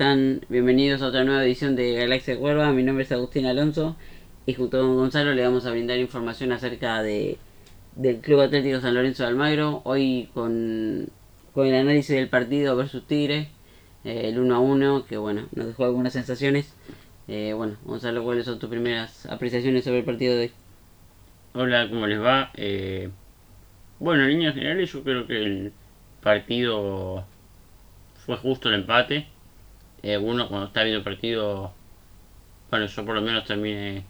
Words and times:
Hola, 0.00 0.14
¿cómo 0.14 0.22
están? 0.22 0.46
Bienvenidos 0.48 1.02
a 1.02 1.08
otra 1.08 1.24
nueva 1.24 1.44
edición 1.44 1.76
de 1.76 1.92
Galaxia 1.92 2.38
Cuerva. 2.38 2.72
Mi 2.72 2.82
nombre 2.82 3.04
es 3.04 3.12
Agustín 3.12 3.44
Alonso 3.44 3.96
y 4.46 4.54
junto 4.54 4.78
con 4.78 4.96
Gonzalo 4.96 5.34
le 5.34 5.44
vamos 5.44 5.66
a 5.66 5.72
brindar 5.72 5.98
información 5.98 6.52
acerca 6.52 7.02
de, 7.02 7.36
del 7.96 8.20
Club 8.22 8.40
Atlético 8.40 8.80
San 8.80 8.94
Lorenzo 8.94 9.24
de 9.24 9.28
Almagro. 9.28 9.82
Hoy 9.84 10.30
con, 10.32 11.08
con 11.52 11.66
el 11.66 11.74
análisis 11.74 12.16
del 12.16 12.30
partido 12.30 12.76
versus 12.76 13.06
Tigre, 13.06 13.48
eh, 14.04 14.22
el 14.24 14.38
1 14.38 14.54
a 14.54 14.58
1, 14.60 15.04
que 15.04 15.18
bueno, 15.18 15.46
nos 15.54 15.66
dejó 15.66 15.84
algunas 15.84 16.14
sensaciones. 16.14 16.74
Eh, 17.28 17.52
bueno, 17.54 17.76
Gonzalo, 17.84 18.24
¿cuáles 18.24 18.46
son 18.46 18.58
tus 18.58 18.70
primeras 18.70 19.26
apreciaciones 19.26 19.84
sobre 19.84 19.98
el 19.98 20.04
partido 20.06 20.34
de 20.34 20.40
hoy? 20.44 20.52
Hola, 21.52 21.90
¿cómo 21.90 22.06
les 22.06 22.22
va? 22.22 22.52
Eh, 22.54 23.10
bueno, 23.98 24.22
en 24.22 24.30
líneas 24.30 24.54
generales 24.54 24.90
yo 24.90 25.02
creo 25.02 25.26
que 25.26 25.44
el 25.44 25.72
partido 26.22 27.26
fue 28.24 28.38
justo 28.38 28.70
el 28.70 28.76
empate. 28.76 29.26
Eh, 30.02 30.18
uno 30.18 30.48
cuando 30.48 30.66
está 30.68 30.82
viendo 30.82 30.98
el 30.98 31.04
partido, 31.04 31.72
bueno, 32.70 32.86
yo 32.86 33.04
por 33.04 33.14
lo 33.14 33.22
menos 33.22 33.44
terminé 33.44 34.04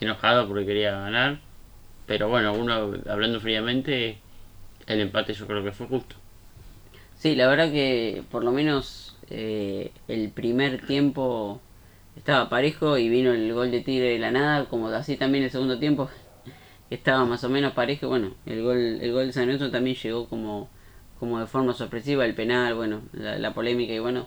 enojado 0.00 0.48
porque 0.48 0.66
quería 0.66 0.92
ganar. 0.92 1.38
Pero 2.06 2.28
bueno, 2.28 2.52
uno 2.54 2.94
hablando 3.08 3.40
fríamente, 3.40 4.18
el 4.86 5.00
empate 5.00 5.32
yo 5.34 5.46
creo 5.46 5.62
que 5.62 5.72
fue 5.72 5.86
justo. 5.86 6.16
Sí, 7.16 7.36
la 7.36 7.46
verdad 7.48 7.70
que 7.70 8.22
por 8.30 8.42
lo 8.42 8.50
menos 8.50 9.16
eh, 9.28 9.92
el 10.08 10.30
primer 10.30 10.86
tiempo 10.86 11.60
estaba 12.16 12.48
parejo 12.48 12.98
y 12.98 13.08
vino 13.08 13.32
el 13.32 13.52
gol 13.52 13.70
de 13.70 13.80
Tigre 13.80 14.10
de 14.10 14.18
la 14.18 14.30
nada, 14.30 14.64
como 14.66 14.88
así 14.88 15.16
también 15.16 15.44
el 15.44 15.50
segundo 15.50 15.78
tiempo 15.78 16.08
estaba 16.90 17.24
más 17.24 17.44
o 17.44 17.48
menos 17.48 17.74
parejo. 17.74 18.08
Bueno, 18.08 18.32
el 18.46 18.62
gol, 18.62 18.78
el 18.78 19.12
gol 19.12 19.26
de 19.26 19.32
San 19.32 19.46
Lorenzo 19.46 19.70
también 19.70 19.96
llegó 19.96 20.28
como, 20.28 20.68
como 21.18 21.38
de 21.38 21.46
forma 21.46 21.74
sorpresiva, 21.74 22.24
el 22.24 22.34
penal, 22.34 22.74
bueno, 22.74 23.02
la, 23.12 23.54
polémica 23.54 23.92
y 23.92 23.98
bueno, 23.98 24.26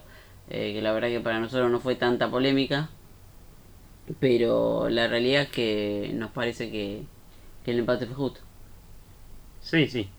eh, 0.54 0.74
que 0.74 0.82
la 0.82 0.94
verdad 0.94 1.10
que 1.10 1.20
para 1.20 1.40
nosotros 1.40 1.72
no 1.72 1.80
fue 1.80 1.96
tanta 1.96 2.30
polémica, 2.30 2.90
pero 4.20 4.90
la 4.90 5.08
realidad 5.08 5.44
es 5.44 5.50
que 5.50 6.12
nos 6.16 6.32
parece 6.32 6.72
que, 6.72 7.04
que 7.66 7.72
el 7.72 7.80
empate 7.80 8.06
fue 8.06 8.16
justo. 8.16 8.42
Sí, 9.62 9.88
sí. 9.88 10.10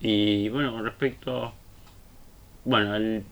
Y 0.00 0.48
bueno, 0.48 0.72
con 0.72 0.84
respecto 0.84 1.52
bueno, 2.64 2.92
al 2.92 3.24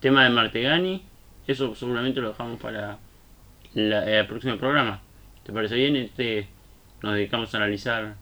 tema 0.00 0.24
de 0.24 0.30
Martegani, 0.30 1.02
eso 1.46 1.74
seguramente 1.74 2.20
lo 2.20 2.28
dejamos 2.30 2.60
para 2.60 2.98
el 3.74 4.26
próximo 4.26 4.56
programa. 4.58 5.00
¿Te 5.44 5.52
parece 5.52 5.74
bien? 5.76 5.96
Este, 5.96 6.48
nos 7.02 7.14
dedicamos 7.14 7.54
a 7.54 7.58
analizar. 7.58 8.14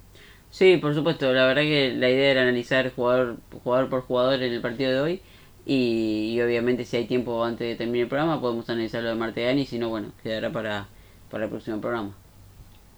Sí, 0.50 0.76
por 0.76 0.94
supuesto. 0.94 1.32
La 1.32 1.46
verdad 1.46 1.62
que 1.62 1.94
la 1.94 2.10
idea 2.10 2.30
era 2.30 2.42
analizar 2.42 2.92
jugador, 2.94 3.38
jugador 3.64 3.88
por 3.88 4.02
jugador 4.02 4.42
en 4.42 4.52
el 4.52 4.60
partido 4.60 4.92
de 4.92 5.00
hoy. 5.00 5.22
Y, 5.64 6.40
obviamente 6.40 6.84
si 6.84 6.96
hay 6.96 7.06
tiempo 7.06 7.44
antes 7.44 7.68
de 7.68 7.76
terminar 7.76 8.04
el 8.04 8.08
programa 8.08 8.40
podemos 8.40 8.68
analizar 8.68 9.02
lo 9.02 9.10
de 9.10 9.14
Martegani. 9.14 9.64
Si 9.64 9.78
no, 9.78 9.88
bueno, 9.88 10.12
quedará 10.22 10.50
para, 10.50 10.88
para 11.30 11.44
el 11.44 11.50
próximo 11.50 11.80
programa. 11.80 12.14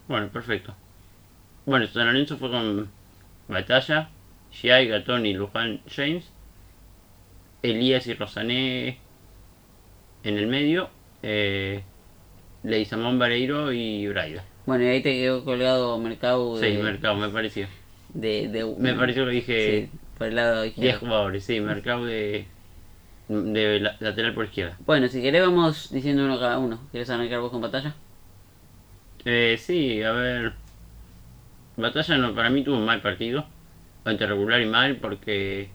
Bueno, 0.09 0.29
perfecto. 0.29 0.75
Bueno, 1.67 1.87
San 1.87 2.07
Lorenzo 2.07 2.37
fue 2.37 2.51
con 2.51 2.91
Batalla, 3.49 4.11
Giai, 4.51 4.89
Gatón 4.89 5.27
y 5.27 5.35
Luján 5.35 5.81
James. 5.89 6.31
Elías 7.63 8.07
y 8.07 8.15
Rosané 8.15 8.99
en 10.23 10.39
el 10.39 10.47
medio. 10.47 10.91
Eh, 11.23 11.83
Leizamón 12.63 13.19
Vareiro 13.19 13.73
y 13.73 14.07
Braida. 14.09 14.45
Bueno, 14.67 14.85
y 14.85 14.89
ahí 14.89 15.03
te 15.03 15.13
quedó 15.13 15.45
colgado 15.45 15.99
Mercado. 15.99 16.59
De, 16.59 16.77
sí, 16.77 16.83
Mercado, 16.83 17.17
me 17.17 17.29
pareció. 17.29 17.67
De, 18.13 18.49
de, 18.49 18.75
me 18.79 18.95
pareció 18.95 19.25
que 19.27 19.31
dije. 19.31 19.89
Sí, 19.93 19.99
por 20.19 20.29
el 20.29 20.37
lado 20.37 20.65
izquierdo. 20.65 20.91
10 20.91 20.99
jugadores, 20.99 21.45
sí, 21.45 21.61
Mercado 21.61 22.05
de, 22.07 22.47
de 23.29 23.81
lateral 24.01 24.35
por 24.35 24.45
izquierda. 24.47 24.77
Bueno, 24.87 25.09
si 25.09 25.23
querés, 25.23 25.43
vamos 25.43 25.91
diciendo 25.91 26.25
uno 26.25 26.39
cada 26.39 26.59
uno. 26.59 26.81
¿Quieres 26.91 27.11
arrancar 27.11 27.41
vos 27.41 27.51
con 27.51 27.61
batalla? 27.61 27.95
Eh, 29.25 29.57
sí, 29.59 30.03
a 30.03 30.13
ver. 30.13 30.53
Batalla 31.77 32.19
no, 32.19 32.35
para 32.35 32.51
mí 32.51 32.63
tuvo 32.65 32.77
un 32.79 32.85
mal 32.85 33.01
partido. 33.01 33.47
Entre 34.05 34.27
regular 34.27 34.61
y 34.61 34.67
mal, 34.67 34.97
porque 34.97 35.71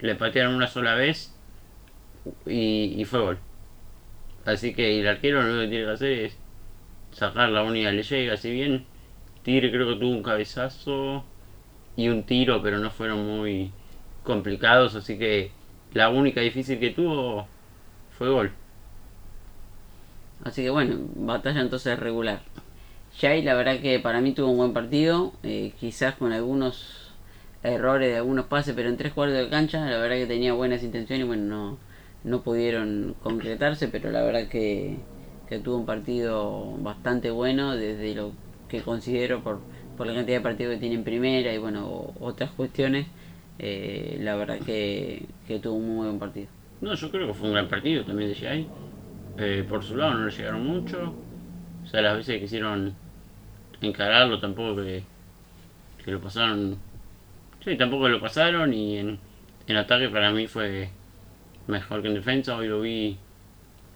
le 0.00 0.14
patearon 0.16 0.54
una 0.54 0.66
sola 0.66 0.94
vez 0.94 1.32
y, 2.46 2.94
y 2.98 3.04
fue 3.04 3.20
gol. 3.20 3.38
Así 4.44 4.74
que 4.74 5.00
el 5.00 5.06
arquero 5.08 5.42
lo 5.42 5.48
único 5.48 5.62
que 5.62 5.68
tiene 5.68 5.84
que 5.84 5.90
hacer 5.92 6.12
es 6.12 6.36
sacar 7.12 7.50
la 7.50 7.62
única 7.62 7.92
le 7.92 8.02
llega. 8.02 8.36
Si 8.36 8.50
bien 8.50 8.86
Tigre 9.42 9.70
creo 9.70 9.88
que 9.88 10.00
tuvo 10.00 10.10
un 10.10 10.22
cabezazo 10.22 11.24
y 11.96 12.08
un 12.08 12.24
tiro, 12.24 12.62
pero 12.62 12.78
no 12.78 12.90
fueron 12.90 13.26
muy 13.26 13.72
complicados. 14.24 14.94
Así 14.94 15.18
que 15.18 15.52
la 15.92 16.08
única 16.10 16.40
difícil 16.40 16.78
que 16.78 16.90
tuvo 16.90 17.46
fue 18.16 18.30
gol. 18.30 18.52
Así 20.44 20.62
que 20.62 20.70
bueno, 20.70 20.96
batalla 21.16 21.60
entonces 21.60 21.98
regular. 21.98 22.40
Jay, 23.18 23.42
la 23.42 23.54
verdad 23.54 23.80
que 23.80 23.98
para 23.98 24.20
mí 24.20 24.32
tuvo 24.32 24.50
un 24.50 24.56
buen 24.58 24.72
partido, 24.72 25.32
eh, 25.42 25.72
quizás 25.78 26.14
con 26.14 26.32
algunos 26.32 27.12
errores 27.62 28.10
de 28.10 28.16
algunos 28.16 28.46
pases, 28.46 28.74
pero 28.74 28.88
en 28.88 28.96
tres 28.96 29.12
cuartos 29.12 29.36
de 29.36 29.48
cancha, 29.50 29.84
la 29.90 29.98
verdad 29.98 30.16
que 30.16 30.26
tenía 30.26 30.52
buenas 30.54 30.82
intenciones 30.82 31.24
y 31.24 31.28
bueno, 31.28 31.42
no, 31.44 31.78
no 32.24 32.42
pudieron 32.42 33.14
concretarse, 33.22 33.88
pero 33.88 34.10
la 34.10 34.22
verdad 34.22 34.48
que, 34.48 34.96
que 35.48 35.58
tuvo 35.58 35.76
un 35.76 35.86
partido 35.86 36.76
bastante 36.78 37.30
bueno 37.30 37.76
desde 37.76 38.14
lo 38.14 38.32
que 38.68 38.80
considero 38.82 39.42
por, 39.42 39.60
por 39.96 40.06
la 40.06 40.14
cantidad 40.14 40.38
de 40.38 40.42
partidos 40.42 40.74
que 40.74 40.80
tiene 40.80 40.94
en 40.94 41.04
primera 41.04 41.52
y 41.52 41.58
bueno, 41.58 42.12
otras 42.20 42.50
cuestiones, 42.52 43.06
eh, 43.62 44.16
la 44.20 44.36
verdad 44.36 44.58
que, 44.58 45.22
que 45.46 45.58
tuvo 45.58 45.74
un 45.74 45.96
muy 45.96 46.06
buen 46.06 46.18
partido. 46.18 46.46
No, 46.80 46.94
yo 46.94 47.10
creo 47.10 47.26
que 47.26 47.34
fue 47.34 47.48
un 47.48 47.52
gran 47.52 47.68
partido 47.68 48.02
también 48.06 48.30
de 48.30 48.34
Jai. 48.34 48.66
Eh, 49.36 49.66
por 49.68 49.84
su 49.84 49.96
lado 49.96 50.14
no 50.14 50.24
le 50.24 50.30
llegaron 50.30 50.66
mucho. 50.66 51.14
O 51.84 51.86
sea, 51.86 52.00
las 52.00 52.16
veces 52.16 52.36
que 52.36 52.40
quisieron 52.40 52.94
encararlo 53.82 54.40
tampoco 54.40 54.76
que, 54.76 55.02
lo 56.06 56.20
pasaron. 56.20 56.78
Sí, 57.62 57.76
tampoco 57.76 58.08
lo 58.08 58.18
pasaron 58.18 58.72
y 58.72 58.96
en, 58.96 59.18
en 59.66 59.76
ataque 59.76 60.08
para 60.08 60.32
mí 60.32 60.46
fue 60.46 60.88
mejor 61.66 62.00
que 62.00 62.08
en 62.08 62.14
defensa. 62.14 62.56
Hoy 62.56 62.66
lo 62.66 62.80
vi 62.80 63.18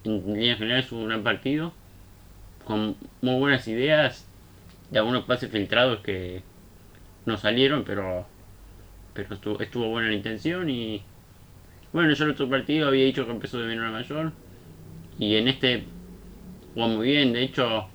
en 0.05 0.27
líneas 0.35 0.59
generales 0.59 0.93
un 0.93 1.09
gran 1.09 1.23
partido. 1.23 1.73
Con 2.67 2.97
muy 3.23 3.39
buenas 3.39 3.67
ideas. 3.67 4.27
Y 4.93 4.99
algunos 4.99 5.25
pases 5.25 5.51
filtrados 5.51 6.01
que 6.01 6.43
no 7.25 7.39
salieron, 7.39 7.85
pero 7.85 8.27
pero 9.15 9.35
estuvo, 9.35 9.61
estuvo 9.61 9.89
buena 9.89 10.09
la 10.09 10.15
intención 10.15 10.69
y 10.69 11.03
bueno, 11.93 12.13
yo 12.13 12.25
en 12.25 12.31
otro 12.33 12.51
partido 12.51 12.89
había 12.89 13.05
dicho 13.05 13.25
que 13.25 13.33
empezó 13.33 13.59
de 13.61 13.69
menor 13.69 13.87
a 13.87 13.91
mayor 13.93 14.33
y 15.19 15.37
en 15.37 15.49
este 15.49 15.85
jugó 16.75 16.89
muy 16.89 17.09
bien, 17.09 17.33
de 17.33 17.45
hecho 17.45 17.87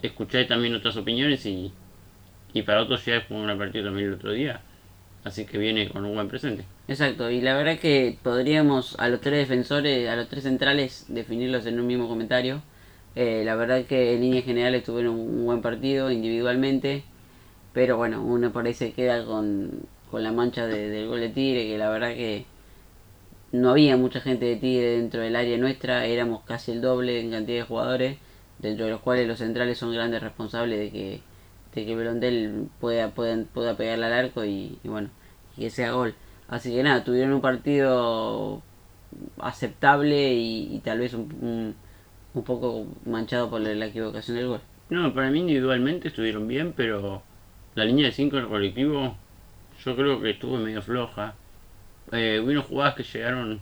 escuché 0.00 0.44
también 0.44 0.74
otras 0.74 0.96
opiniones 0.96 1.44
y, 1.44 1.72
y 2.52 2.62
para 2.62 2.82
otros 2.82 3.04
ya 3.04 3.24
jugó 3.28 3.40
una 3.40 3.58
partida 3.58 3.84
también 3.84 4.08
el 4.08 4.14
otro 4.14 4.30
día, 4.30 4.60
así 5.24 5.44
que 5.44 5.58
viene 5.58 5.88
con 5.88 6.04
un 6.04 6.14
buen 6.14 6.28
presente. 6.28 6.64
Exacto, 6.86 7.30
y 7.30 7.40
la 7.40 7.56
verdad 7.56 7.78
que 7.78 8.18
podríamos 8.22 8.96
a 8.98 9.08
los 9.08 9.20
tres 9.20 9.48
defensores, 9.48 10.08
a 10.08 10.16
los 10.16 10.28
tres 10.28 10.44
centrales, 10.44 11.06
definirlos 11.08 11.66
en 11.66 11.80
un 11.80 11.86
mismo 11.86 12.08
comentario. 12.08 12.62
Eh, 13.16 13.42
la 13.44 13.54
verdad 13.54 13.84
que 13.86 14.14
en 14.14 14.20
líneas 14.20 14.44
generales 14.44 14.84
tuvieron 14.84 15.14
un 15.14 15.46
buen 15.46 15.62
partido 15.62 16.10
individualmente, 16.10 17.04
pero 17.72 17.96
bueno, 17.96 18.22
uno 18.22 18.52
por 18.52 18.66
ahí 18.66 18.74
se 18.74 18.92
queda 18.92 19.24
con, 19.24 19.86
con 20.14 20.22
la 20.22 20.30
mancha 20.30 20.64
de, 20.68 20.90
del 20.90 21.08
gol 21.08 21.18
de 21.18 21.28
Tigre, 21.28 21.66
que 21.66 21.76
la 21.76 21.90
verdad 21.90 22.14
que 22.14 22.44
no 23.50 23.70
había 23.70 23.96
mucha 23.96 24.20
gente 24.20 24.44
de 24.44 24.54
Tigre 24.54 24.90
dentro 24.98 25.20
del 25.20 25.34
área 25.34 25.58
nuestra, 25.58 26.06
éramos 26.06 26.44
casi 26.44 26.70
el 26.70 26.80
doble 26.80 27.18
en 27.18 27.32
cantidad 27.32 27.58
de 27.58 27.66
jugadores, 27.66 28.18
dentro 28.60 28.84
de 28.84 28.92
los 28.92 29.00
cuales 29.00 29.26
los 29.26 29.40
centrales 29.40 29.76
son 29.76 29.92
grandes 29.92 30.22
responsables 30.22 30.78
de 30.78 30.90
que, 30.92 31.20
de 31.74 31.84
que 31.84 31.96
Belondel 31.96 32.68
pueda, 32.78 33.10
pueda, 33.10 33.42
pueda 33.52 33.76
pegarle 33.76 34.06
al 34.06 34.12
arco 34.12 34.44
y, 34.44 34.78
bueno, 34.84 35.08
y 35.56 35.62
que 35.62 35.70
sea 35.70 35.90
gol. 35.90 36.14
Así 36.46 36.72
que 36.72 36.84
nada, 36.84 37.02
tuvieron 37.02 37.32
un 37.32 37.40
partido 37.40 38.62
aceptable 39.40 40.32
y, 40.32 40.80
tal 40.84 41.00
vez 41.00 41.14
un, 41.14 41.74
un, 42.34 42.44
poco 42.44 42.86
manchado 43.04 43.50
por 43.50 43.60
la, 43.60 43.86
equivocación 43.86 44.36
del 44.36 44.46
gol. 44.46 44.60
No, 44.90 45.12
para 45.12 45.28
mí 45.32 45.40
individualmente 45.40 46.06
estuvieron 46.06 46.46
bien, 46.46 46.72
pero 46.76 47.24
la 47.74 47.84
línea 47.84 48.06
de 48.06 48.12
5 48.12 48.36
en 48.36 48.42
el 48.44 48.48
colectivo 48.48 49.16
yo 49.82 49.96
creo 49.96 50.20
que 50.20 50.30
estuvo 50.30 50.56
medio 50.58 50.82
floja. 50.82 51.34
Eh, 52.12 52.40
hubo 52.44 52.62
jugadas 52.62 52.94
que 52.94 53.02
llegaron 53.02 53.60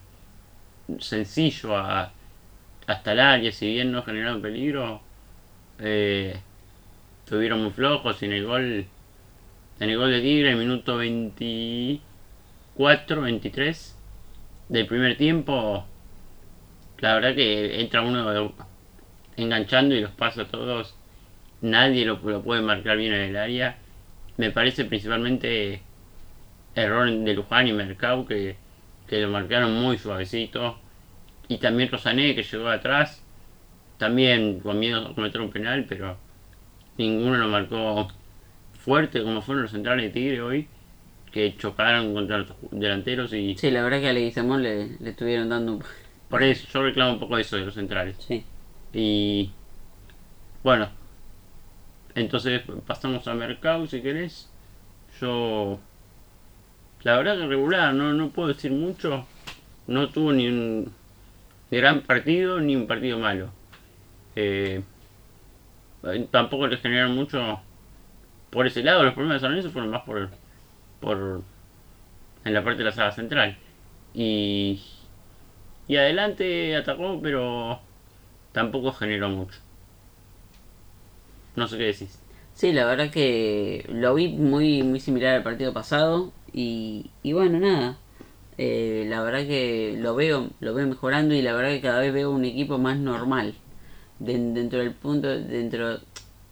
sencillo 0.99 1.77
a, 1.77 2.13
hasta 2.87 3.13
el 3.13 3.21
área, 3.21 3.53
si 3.53 3.73
bien 3.73 3.93
no 3.93 4.03
generaron 4.03 4.43
peligro, 4.43 5.01
eh, 5.79 6.37
estuvieron 7.25 7.63
muy 7.63 7.71
flojos 7.71 8.23
en 8.23 8.33
el 8.33 8.45
gol, 8.45 8.87
en 9.81 9.91
el 9.91 9.97
gol 9.97 10.11
de 10.11 10.21
Tigre, 10.21 10.57
minuto 10.57 10.97
20 10.97 12.01
4-23 12.77 13.95
del 14.69 14.87
primer 14.87 15.17
tiempo, 15.17 15.85
la 16.99 17.15
verdad 17.15 17.35
que 17.35 17.81
entra 17.81 18.03
uno 18.03 18.55
enganchando 19.37 19.95
y 19.95 20.01
los 20.01 20.13
pasa 20.13 20.43
a 20.43 20.49
todos. 20.49 20.97
Nadie 21.61 22.05
lo, 22.05 22.21
puede 22.21 22.63
marcar 22.63 22.97
bien 22.97 23.13
en 23.13 23.21
el 23.23 23.37
área. 23.37 23.77
Me 24.37 24.51
parece 24.51 24.85
principalmente 24.85 25.83
error 26.75 27.11
de 27.11 27.35
Luján 27.35 27.67
y 27.69 27.73
Mercado 27.73 28.27
que, 28.27 28.57
que 29.07 29.21
lo 29.21 29.31
marcaron 29.31 29.75
muy 29.75 29.99
suavecito. 29.99 30.79
y 31.49 31.59
también 31.59 31.91
Rosané 31.91 32.35
que 32.35 32.43
llegó 32.43 32.69
atrás, 32.69 33.23
también 33.99 34.61
con 34.61 34.79
miedo 34.79 35.09
a 35.09 35.15
cometer 35.15 35.41
un 35.41 35.51
penal, 35.51 35.87
pero 35.89 36.19
ninguno 36.99 37.37
lo 37.39 37.49
marcó 37.49 38.09
fuerte 38.75 39.23
como 39.23 39.43
fueron 39.43 39.63
los 39.65 39.73
centrales 39.73 40.07
de 40.07 40.11
Tigre 40.11 40.43
hoy, 40.43 40.69
que 41.33 41.57
chocaron 41.57 42.15
contra 42.15 42.39
los 42.39 42.49
delanteros 42.71 43.33
y... 43.33 43.57
Sí, 43.57 43.71
la 43.71 43.83
verdad 43.83 44.01
que 44.01 44.09
a 44.09 44.13
Leguizamón 44.13 44.63
le, 44.63 44.99
le 44.99 45.11
estuvieron 45.11 45.49
dando 45.49 45.75
un... 45.75 45.85
Por 46.29 46.43
eso, 46.43 46.67
yo 46.73 46.83
reclamo 46.83 47.13
un 47.15 47.21
poco 47.21 47.39
eso 47.39 47.57
de 47.57 47.65
los 47.67 47.75
centrales. 47.75 48.17
Sí. 48.19 48.45
Y 48.93 49.51
bueno, 50.63 50.91
entonces 52.15 52.63
pasamos 52.87 53.27
a 53.29 53.35
Mercado 53.35 53.87
si 53.87 54.03
querés. 54.03 54.51
Yo, 55.21 55.81
la 57.05 57.17
verdad 57.17 57.37
que 57.37 57.47
regular, 57.47 57.95
no, 57.95 58.13
no 58.13 58.29
puedo 58.31 58.49
decir 58.49 58.71
mucho. 58.71 59.27
No 59.87 60.09
tuvo 60.11 60.33
ni 60.33 60.47
un 60.47 60.93
gran 61.71 62.03
partido 62.03 62.61
ni 62.61 62.77
un 62.77 62.87
partido 62.87 63.19
malo. 63.19 63.51
Eh, 64.37 64.83
tampoco 66.31 66.67
le 66.67 66.77
generaron 66.77 67.15
mucho 67.15 67.61
por 68.51 68.67
ese 68.67 68.83
lado. 68.83 69.03
Los 69.03 69.15
problemas 69.15 69.37
de 69.37 69.41
San 69.41 69.51
Lorenzo 69.51 69.71
fueron 69.71 69.91
más 69.91 70.03
por, 70.03 70.31
por 71.01 71.43
en 72.45 72.55
la 72.55 72.63
parte 72.63 72.79
de 72.79 72.85
la 72.85 72.93
sala 72.93 73.13
central. 73.13 73.57
Y, 74.15 74.81
y 75.89 75.97
adelante 75.97 76.77
atacó, 76.77 77.21
pero 77.21 77.81
tampoco 78.53 78.93
generó 78.93 79.29
mucho. 79.29 79.59
No 81.57 81.67
sé 81.67 81.79
qué 81.79 81.85
decís. 81.85 82.19
Sí, 82.55 82.73
la 82.73 82.85
verdad 82.85 83.11
que 83.11 83.87
lo 83.89 84.15
vi 84.15 84.29
muy, 84.29 84.83
muy 84.83 85.01
similar 85.01 85.35
al 85.37 85.43
partido 85.43 85.73
pasado 85.73 86.33
y, 86.53 87.11
y 87.23 87.33
bueno, 87.33 87.59
nada. 87.59 87.99
Eh, 88.59 89.07
la 89.09 89.23
verdad 89.23 89.47
que 89.47 89.97
lo 89.99 90.15
veo, 90.15 90.51
lo 90.61 90.75
veo 90.75 90.87
mejorando 90.87 91.35
y 91.35 91.43
la 91.43 91.55
verdad 91.55 91.71
que 91.71 91.81
cada 91.81 92.01
vez 92.01 92.13
veo 92.13 92.31
un 92.31 92.45
equipo 92.45 92.79
más 92.79 92.99
normal. 92.99 93.55
Den- 94.19 94.55
dentro 94.55 94.79
del 94.81 94.93
punto, 94.93 95.29
dentro, 95.29 95.99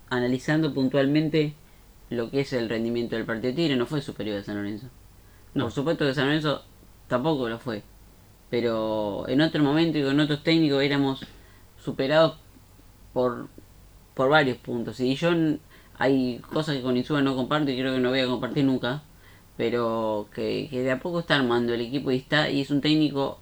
analizando 0.08 0.73
puntualmente 0.75 1.55
lo 2.08 2.31
que 2.31 2.41
es 2.41 2.52
el 2.52 2.69
rendimiento 2.69 3.17
del 3.17 3.26
partido 3.26 3.50
de 3.52 3.56
Tigre, 3.56 3.76
no 3.76 3.87
fue 3.87 4.00
superior 4.00 4.38
a 4.38 4.43
San 4.43 4.56
Lorenzo. 4.56 4.87
No. 5.55 5.64
Por 5.64 5.73
supuesto 5.73 6.06
que 6.06 6.14
San 6.14 6.26
Lorenzo 6.26 6.62
tampoco 7.06 7.49
lo 7.49 7.58
fue. 7.58 7.82
Pero 8.50 9.29
en 9.29 9.41
otro 9.43 9.62
momento 9.62 9.99
y 9.99 10.02
con 10.02 10.19
otros 10.19 10.43
técnicos 10.43 10.82
éramos 10.82 11.25
superados 11.79 12.37
por, 13.12 13.49
por 14.14 14.29
varios 14.29 14.56
puntos. 14.56 14.99
Y 14.99 15.14
yo 15.14 15.31
hay 15.99 16.41
cosas 16.52 16.76
que 16.76 16.82
con 16.82 16.97
Insúa 16.97 17.23
no 17.23 17.37
comparto 17.37 17.70
y 17.70 17.79
creo 17.79 17.94
que 17.94 18.00
no 18.00 18.08
voy 18.08 18.20
a 18.20 18.26
compartir 18.26 18.64
nunca. 18.64 19.02
Pero 19.61 20.29
que, 20.35 20.69
que 20.71 20.83
de 20.83 20.91
a 20.91 21.01
poco 21.01 21.21
está 21.21 21.37
armando 21.37 21.75
el 21.75 21.83
equipo 21.83 22.11
y 22.11 22.17
está 22.17 22.49
y 22.49 22.62
es 22.62 22.71
un 22.71 22.81
técnico 22.81 23.39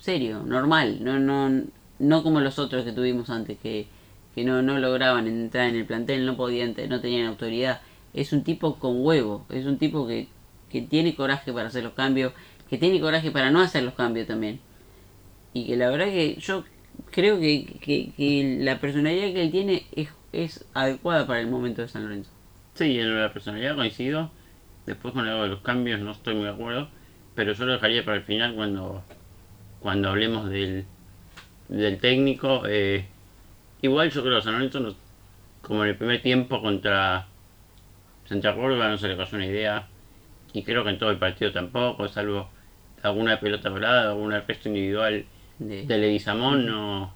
serio, 0.00 0.42
normal, 0.42 1.04
no, 1.04 1.18
no, 1.18 1.64
no 1.98 2.22
como 2.22 2.40
los 2.40 2.58
otros 2.58 2.84
que 2.84 2.92
tuvimos 2.92 3.28
antes, 3.28 3.58
que, 3.58 3.86
que 4.34 4.44
no, 4.44 4.62
no 4.62 4.78
lograban 4.78 5.26
entrar 5.26 5.68
en 5.68 5.76
el 5.76 5.84
plantel, 5.84 6.24
no 6.24 6.38
podían, 6.38 6.74
no 6.88 7.02
tenían 7.02 7.26
autoridad. 7.26 7.82
Es 8.14 8.32
un 8.32 8.44
tipo 8.44 8.76
con 8.76 9.04
huevo, 9.04 9.44
es 9.50 9.66
un 9.66 9.76
tipo 9.76 10.06
que, 10.06 10.28
que 10.70 10.80
tiene 10.80 11.14
coraje 11.14 11.52
para 11.52 11.68
hacer 11.68 11.84
los 11.84 11.92
cambios, 11.92 12.32
que 12.70 12.78
tiene 12.78 12.98
coraje 12.98 13.30
para 13.30 13.50
no 13.50 13.60
hacer 13.60 13.82
los 13.82 13.92
cambios 13.92 14.26
también. 14.26 14.58
Y 15.52 15.66
que 15.66 15.76
la 15.76 15.90
verdad 15.90 16.06
que 16.06 16.36
yo 16.36 16.64
creo 17.10 17.38
que, 17.38 17.78
que, 17.82 18.12
que 18.16 18.58
la 18.60 18.80
personalidad 18.80 19.34
que 19.34 19.42
él 19.42 19.50
tiene 19.50 19.84
es, 19.94 20.08
es 20.32 20.64
adecuada 20.72 21.26
para 21.26 21.40
el 21.40 21.48
momento 21.48 21.82
de 21.82 21.88
San 21.88 22.04
Lorenzo. 22.04 22.30
Sí, 22.72 22.98
en 22.98 23.20
la 23.20 23.30
personalidad 23.34 23.76
coincido. 23.76 24.30
Después 24.86 25.14
con 25.14 25.26
algo 25.26 25.42
de 25.44 25.48
los 25.48 25.60
cambios 25.60 26.00
no 26.00 26.12
estoy 26.12 26.34
muy 26.34 26.44
de 26.44 26.50
acuerdo. 26.50 26.88
Pero 27.34 27.52
yo 27.52 27.64
lo 27.66 27.72
dejaría 27.72 28.04
para 28.04 28.16
el 28.18 28.22
final 28.22 28.54
cuando, 28.54 29.02
cuando 29.80 30.08
hablemos 30.10 30.48
del, 30.50 30.84
del 31.68 31.98
técnico. 31.98 32.62
Eh, 32.66 33.04
igual 33.82 34.10
yo 34.10 34.22
creo 34.22 34.36
que 34.36 34.42
San 34.42 34.54
Lorenzo, 34.54 34.80
no- 34.80 34.94
como 35.62 35.82
en 35.84 35.90
el 35.90 35.96
primer 35.96 36.20
tiempo 36.22 36.60
contra 36.62 37.26
Santa 38.28 38.54
Córdoba, 38.54 38.88
no 38.88 38.98
se 38.98 39.08
le 39.08 39.16
cayó 39.16 39.36
una 39.36 39.46
idea. 39.46 39.86
Y 40.52 40.62
creo 40.62 40.84
que 40.84 40.90
en 40.90 40.98
todo 40.98 41.10
el 41.10 41.18
partido 41.18 41.52
tampoco, 41.52 42.06
salvo 42.08 42.48
alguna 43.02 43.40
pelota 43.40 43.68
volada, 43.70 44.10
algún 44.10 44.32
arresto 44.32 44.68
individual 44.68 45.24
De, 45.58 45.84
de 45.86 45.98
Leguizamón, 45.98 46.66
no, 46.66 47.12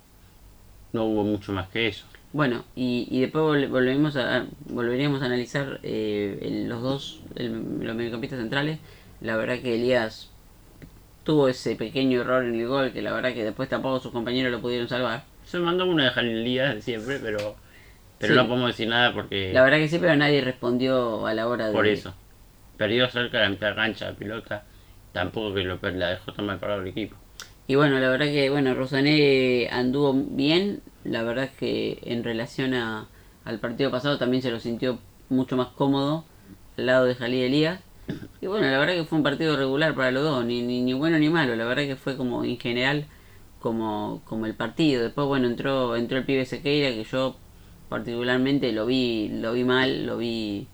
no 0.93 1.05
hubo 1.05 1.25
mucho 1.25 1.53
más 1.53 1.69
que 1.69 1.89
eso. 1.89 2.07
Bueno, 2.33 2.65
y, 2.77 3.09
y 3.11 3.21
después 3.23 3.43
vol- 3.45 3.69
volvemos 3.71 4.17
a, 4.17 4.45
volveríamos 4.69 5.23
a 5.23 5.27
analizar 5.27 5.81
eh, 5.83 6.39
el- 6.43 6.69
los 6.69 6.83
dos, 6.83 7.21
el- 7.37 7.81
los 7.81 7.97
mediocampistas 7.97 8.39
centrales. 8.39 8.79
La 9.21 9.37
verdad 9.37 9.59
que 9.61 9.75
Elías 9.75 10.31
tuvo 11.25 11.49
ese 11.49 11.75
pequeño 11.77 12.21
error 12.21 12.45
en 12.45 12.55
el 12.55 12.67
gol 12.67 12.93
que 12.93 13.03
la 13.03 13.13
verdad 13.13 13.33
que 13.35 13.45
después 13.45 13.69
tampoco 13.69 14.01
sus 14.01 14.13
compañeros 14.13 14.53
lo 14.53 14.61
pudieron 14.61 14.89
salvar. 14.89 15.25
Se 15.45 15.59
mandó 15.59 15.87
una 15.87 16.05
de 16.05 16.11
Jalilías 16.11 16.75
de 16.75 16.83
siempre, 16.83 17.19
pero, 17.19 17.57
pero 18.19 18.35
Sí. 18.35 18.41
no 18.41 18.47
podemos 18.47 18.69
decir 18.69 18.89
nada 18.89 19.13
porque 19.15 19.53
La 19.53 19.63
verdad 19.63 19.79
que 19.79 19.89
sí, 19.89 19.99
pero 19.99 20.15
nadie 20.17 20.41
respondió 20.43 21.27
a 21.27 21.35
la 21.35 21.49
hora 21.49 21.69
de... 21.69 21.73
por 21.73 21.87
eso. 21.87 22.15
Perdió 22.77 23.09
cerca 23.09 23.39
de 23.39 23.45
la 23.45 23.51
mitad 23.51 23.69
de 23.71 23.75
cancha 23.75 24.11
la 24.11 24.17
pelota. 24.17 24.65
Tampoco 25.13 25.55
que 25.55 25.65
lo 25.65 25.79
la 25.83 26.11
dejó 26.11 26.33
tan 26.33 26.47
mal 26.47 26.59
parado 26.59 26.83
el 26.83 26.89
equipo. 26.89 27.17
Y 27.69 27.77
bueno, 27.77 28.01
la 28.01 28.09
verdad 28.09 28.27
que 28.27 28.51
bueno, 28.51 28.75
Rosané 28.75 29.69
anduvo 29.71 30.15
bien. 30.15 30.81
La 31.05 31.23
verdad 31.23 31.51
que 31.59 31.99
en 32.03 32.25
relación 32.25 32.75
a, 32.75 33.09
al 33.45 33.61
partido 33.61 33.91
pasado 33.91 34.19
también 34.19 34.43
se 34.43 34.51
lo 34.51 34.59
sintió 34.59 34.99
mucho 35.29 35.57
más 35.57 35.69
cómodo 35.69 36.25
al 36.79 36.87
lado 36.87 37.05
de 37.05 37.15
Jalí 37.15 37.43
Elías. 37.43 37.81
Y 38.41 38.47
bueno, 38.47 38.71
la 38.71 38.79
verdad 38.79 38.95
que 38.95 39.05
fue 39.05 39.19
un 39.19 39.25
partido 39.25 39.57
regular 39.57 39.95
para 39.95 40.11
los 40.11 40.23
dos, 40.23 40.45
ni, 40.47 40.63
ni, 40.63 40.81
ni 40.81 40.95
bueno 40.95 41.19
ni 41.19 41.29
malo. 41.29 41.57
La 41.57 41.67
verdad 41.67 41.85
que 41.85 41.97
fue 41.97 42.17
como 42.17 42.43
en 42.45 42.59
general 42.59 43.07
como, 43.61 44.23
como 44.25 44.47
el 44.47 44.55
partido. 44.55 45.03
Después 45.03 45.27
bueno 45.27 45.47
entró, 45.47 45.95
entró 45.97 46.19
el 46.19 46.25
pibe 46.25 46.47
Sequeira 46.47 46.91
que 46.91 47.05
yo 47.05 47.37
particularmente 47.91 48.73
lo 48.73 48.87
vi, 48.87 49.29
lo 49.29 49.53
vi 49.53 49.65
mal, 49.65 50.07
lo 50.07 50.17
vi 50.19 50.69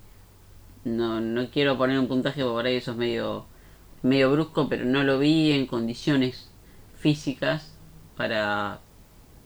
no, 0.85 1.21
no 1.21 1.49
quiero 1.51 1.77
poner 1.79 1.99
un 1.99 2.09
puntaje 2.09 2.43
porque 2.43 2.55
por 2.55 2.67
ahí 2.67 2.77
eso 2.77 2.93
es 2.93 2.97
medio, 2.97 3.47
medio 4.03 4.31
brusco, 4.31 4.69
pero 4.69 4.85
no 4.85 5.03
lo 5.05 5.19
vi 5.19 5.53
en 5.53 5.67
condiciones 5.67 6.54
físicas 7.05 7.61
para 8.17 8.81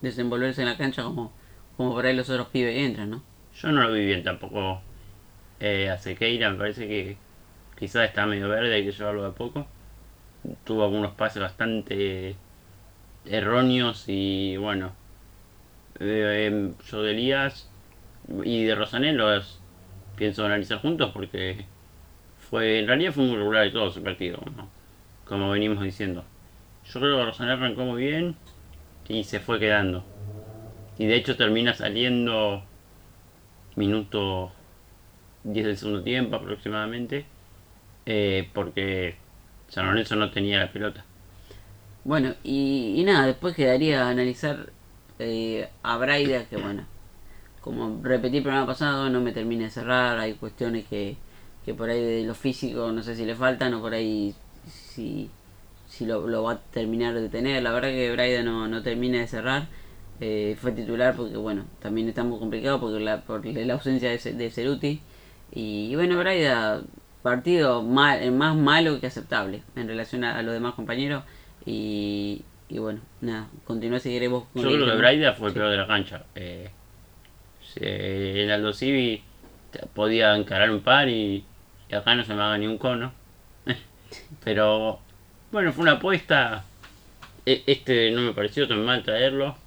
desenvolverse 0.01 0.61
en 0.61 0.69
la 0.69 0.77
cancha 0.77 1.03
como, 1.03 1.33
como 1.77 1.93
por 1.93 2.05
ahí 2.05 2.15
los 2.15 2.29
otros 2.29 2.49
pibes 2.49 2.77
entran, 2.77 3.09
¿no? 3.11 3.23
Yo 3.53 3.71
no 3.71 3.83
lo 3.83 3.93
vi 3.93 4.05
bien 4.05 4.23
tampoco 4.23 4.81
eh, 5.59 5.89
a 5.89 5.97
Sequeira. 5.97 6.51
Me 6.51 6.57
parece 6.57 6.87
que 6.87 7.17
quizás 7.77 8.07
está 8.09 8.25
medio 8.25 8.49
verde, 8.49 8.75
hay 8.75 8.85
que 8.85 8.91
llevarlo 8.91 9.23
de 9.25 9.31
poco. 9.31 9.67
Tuvo 10.65 10.83
algunos 10.85 11.13
pases 11.15 11.41
bastante 11.41 12.35
erróneos 13.25 14.05
y 14.07 14.57
bueno. 14.57 14.93
em, 15.99 16.73
yo 16.89 17.03
de 17.03 17.11
Elías 17.11 17.69
y 18.43 18.63
de 18.65 18.75
Rosané 18.75 19.13
los 19.13 19.61
pienso 20.17 20.45
analizar 20.45 20.79
juntos 20.81 21.11
porque 21.13 21.65
fue 22.37 22.79
en 22.79 22.87
realidad 22.87 23.13
fue 23.13 23.25
muy 23.25 23.37
regular 23.37 23.65
de 23.65 23.71
todo 23.71 23.89
ese 23.89 24.01
partido, 24.01 24.39
como 25.25 25.51
venimos 25.51 25.83
diciendo. 25.83 26.25
Yo 26.93 26.99
creo 26.99 27.17
que 27.17 27.25
Rosané 27.25 27.51
arrancó 27.53 27.83
muy 27.85 28.01
bien 28.03 28.35
y 29.07 29.23
se 29.23 29.39
fue 29.39 29.59
quedando. 29.59 30.03
Y 30.97 31.05
de 31.07 31.15
hecho 31.15 31.37
termina 31.37 31.73
saliendo 31.73 32.63
minuto 33.75 34.51
10 35.43 35.65
del 35.65 35.77
segundo 35.77 36.03
tiempo 36.03 36.35
aproximadamente. 36.35 37.25
eh, 38.05 38.49
porque 38.53 39.15
San 39.69 39.87
Lorenzo 39.87 40.15
no 40.15 40.31
tenía 40.31 40.59
la 40.59 40.71
pelota. 40.71 41.05
Bueno, 42.03 42.35
y, 42.43 43.03
nada, 43.05 43.25
después 43.27 43.55
quedaría 43.55 44.09
analizar 44.09 44.71
eh, 45.19 45.69
a 45.83 45.97
Braida, 45.97 46.45
que 46.45 46.57
bueno, 46.57 46.85
como 47.61 48.01
repetí 48.03 48.37
el 48.37 48.43
programa 48.43 48.67
pasado, 48.67 49.09
no 49.09 49.21
me 49.21 49.33
termina 49.33 49.65
de 49.65 49.71
cerrar, 49.71 50.19
hay 50.19 50.33
cuestiones 50.35 50.85
que, 50.87 51.17
que 51.65 51.73
por 51.73 51.89
ahí 51.89 52.01
de 52.01 52.23
lo 52.25 52.35
físico 52.35 52.91
no 52.91 53.03
sé 53.03 53.15
si 53.15 53.25
le 53.25 53.35
faltan 53.35 53.73
o 53.75 53.81
por 53.81 53.93
ahí 53.93 54.35
si, 54.67 55.29
si 55.89 56.05
lo, 56.05 56.25
lo 56.27 56.43
va 56.43 56.53
a 56.53 56.59
terminar 56.61 57.13
de 57.15 57.27
tener. 57.29 57.61
La 57.61 57.71
verdad 57.73 57.89
que 57.89 58.11
Braida 58.13 58.43
no, 58.43 58.67
no 58.69 58.81
termina 58.81 59.19
de 59.19 59.27
cerrar. 59.27 59.67
Eh, 60.21 60.57
fue 60.61 60.71
titular 60.73 61.15
porque 61.15 61.37
bueno, 61.37 61.65
también 61.81 62.07
está 62.09 62.23
muy 62.23 62.39
complicado 62.39 62.79
porque 62.79 62.99
la, 63.01 63.21
por 63.21 63.45
la 63.45 63.73
ausencia 63.73 64.09
de, 64.09 64.33
de 64.33 64.51
Ceruti. 64.51 65.01
Y, 65.51 65.89
y 65.91 65.95
bueno, 65.95 66.17
Braida, 66.17 66.81
partido 67.23 67.83
mal, 67.83 68.23
eh, 68.23 68.31
más 68.31 68.55
malo 68.55 68.99
que 69.01 69.07
aceptable 69.07 69.63
en 69.75 69.87
relación 69.87 70.23
a, 70.23 70.37
a 70.37 70.43
los 70.43 70.53
demás 70.53 70.75
compañeros. 70.75 71.23
Y, 71.65 72.43
y 72.69 72.79
bueno, 72.79 73.01
nada, 73.21 73.47
continúa 73.65 73.99
si 73.99 74.17
con 74.19 74.45
Yo 74.55 74.69
creo 74.71 74.85
que. 74.85 74.95
Braida 74.97 75.33
fue 75.33 75.47
el 75.49 75.53
Sí. 75.53 75.59
peor 75.59 75.71
de 75.71 75.77
la 75.77 75.87
cancha. 75.87 76.23
Eh, 76.35 76.69
el 77.75 78.51
Aldo 78.51 78.73
Civi 78.73 79.23
podía 79.93 80.35
encarar 80.35 80.71
un 80.71 80.81
par 80.81 81.09
y, 81.09 81.43
y 81.89 81.95
acá 81.95 82.15
no 82.15 82.23
se 82.23 82.33
me 82.33 82.41
haga 82.41 82.57
ni 82.57 82.67
un 82.67 82.77
cono. 82.77 83.11
Pero 84.43 84.99
bueno, 85.51 85.73
fue 85.73 85.83
una 85.83 85.93
apuesta. 85.93 86.65
E- 87.45 87.63
Este 87.67 88.11
no 88.11 88.21
me 88.21 88.33
pareció 88.33 88.67
tan 88.67 88.85
mal 88.85 89.03
traerlo. 89.03 89.57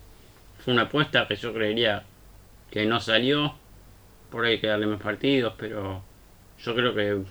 Fue 0.59 0.75
una 0.75 0.85
apuesta 0.85 1.29
que 1.29 1.37
yo 1.37 1.55
creería 1.55 2.05
que 2.71 2.87
no 2.87 3.01
salió. 3.01 3.61
Por 4.31 4.45
ahí 4.47 4.55
hay 4.55 4.61
que 4.61 4.69
darle 4.69 4.87
más 4.89 5.03
partidos, 5.03 5.55
pero 5.59 6.05
yo 6.59 6.75
creo 6.75 6.95
que 6.95 7.25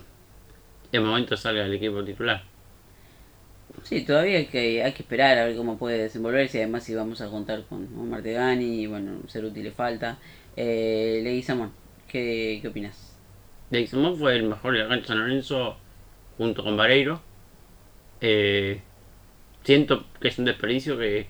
es 0.92 1.00
momento 1.02 1.36
salga 1.36 1.64
el 1.64 1.74
equipo 1.74 2.04
titular. 2.04 2.44
Sí, 3.84 4.04
todavía 4.04 4.38
hay 4.38 4.46
que, 4.48 4.82
hay 4.82 4.92
que 4.92 5.02
esperar 5.02 5.38
a 5.38 5.44
ver 5.46 5.56
cómo 5.56 5.78
puede 5.78 5.98
desenvolverse. 5.98 6.58
Además, 6.58 6.84
si 6.84 6.94
vamos 6.94 7.20
a 7.20 7.28
contar 7.30 7.64
con 7.66 7.84
Omar 7.98 8.22
Tegani 8.22 8.82
y 8.82 8.86
bueno, 8.86 9.22
Ceruti 9.28 9.62
le 9.62 9.72
falta. 9.72 10.20
Eh, 10.56 11.20
Leguizamón, 11.22 11.72
¿qué, 12.06 12.58
¿qué 12.62 12.68
opinas? 12.68 13.18
Leguizamón 13.70 14.16
fue 14.16 14.36
el 14.36 14.44
mejor 14.44 14.72
de 14.74 14.78
la 14.84 14.88
cancha 14.88 15.02
de 15.02 15.06
San 15.08 15.18
Lorenzo 15.18 15.76
junto 16.36 16.62
con 16.62 16.76
Vareiro. 16.76 17.20
Eh, 18.22 18.80
siento 19.64 20.04
que 20.20 20.28
es 20.28 20.38
un 20.38 20.44
desperdicio 20.46 20.98
que, 20.98 21.26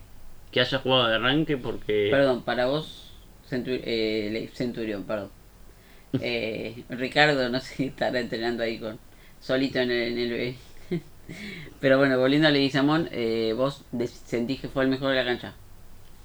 que 0.50 0.60
haya 0.60 0.78
jugado 0.78 1.08
de 1.08 1.16
arranque 1.16 1.56
porque. 1.56 2.10
Perdón, 2.10 2.42
para 2.42 2.66
vos, 2.66 3.12
Centur- 3.48 3.80
eh, 3.84 4.50
Centurión, 4.54 5.04
perdón. 5.04 5.30
Eh, 6.20 6.84
Ricardo, 6.90 7.48
no 7.48 7.58
sé 7.60 7.74
si 7.74 7.84
estará 7.86 8.20
entrenando 8.20 8.62
ahí 8.62 8.78
con 8.78 8.98
solito 9.40 9.78
en 9.78 9.90
el, 9.90 10.18
en 10.18 10.32
el- 10.32 10.56
Pero 11.80 11.98
bueno, 11.98 12.18
volviendo 12.18 12.48
a 12.48 12.50
Leguizamón, 12.50 13.08
eh, 13.12 13.54
vos 13.56 13.84
sentís 14.26 14.60
que 14.60 14.68
fue 14.68 14.84
el 14.84 14.90
mejor 14.90 15.10
de 15.10 15.16
la 15.16 15.24
cancha 15.24 15.54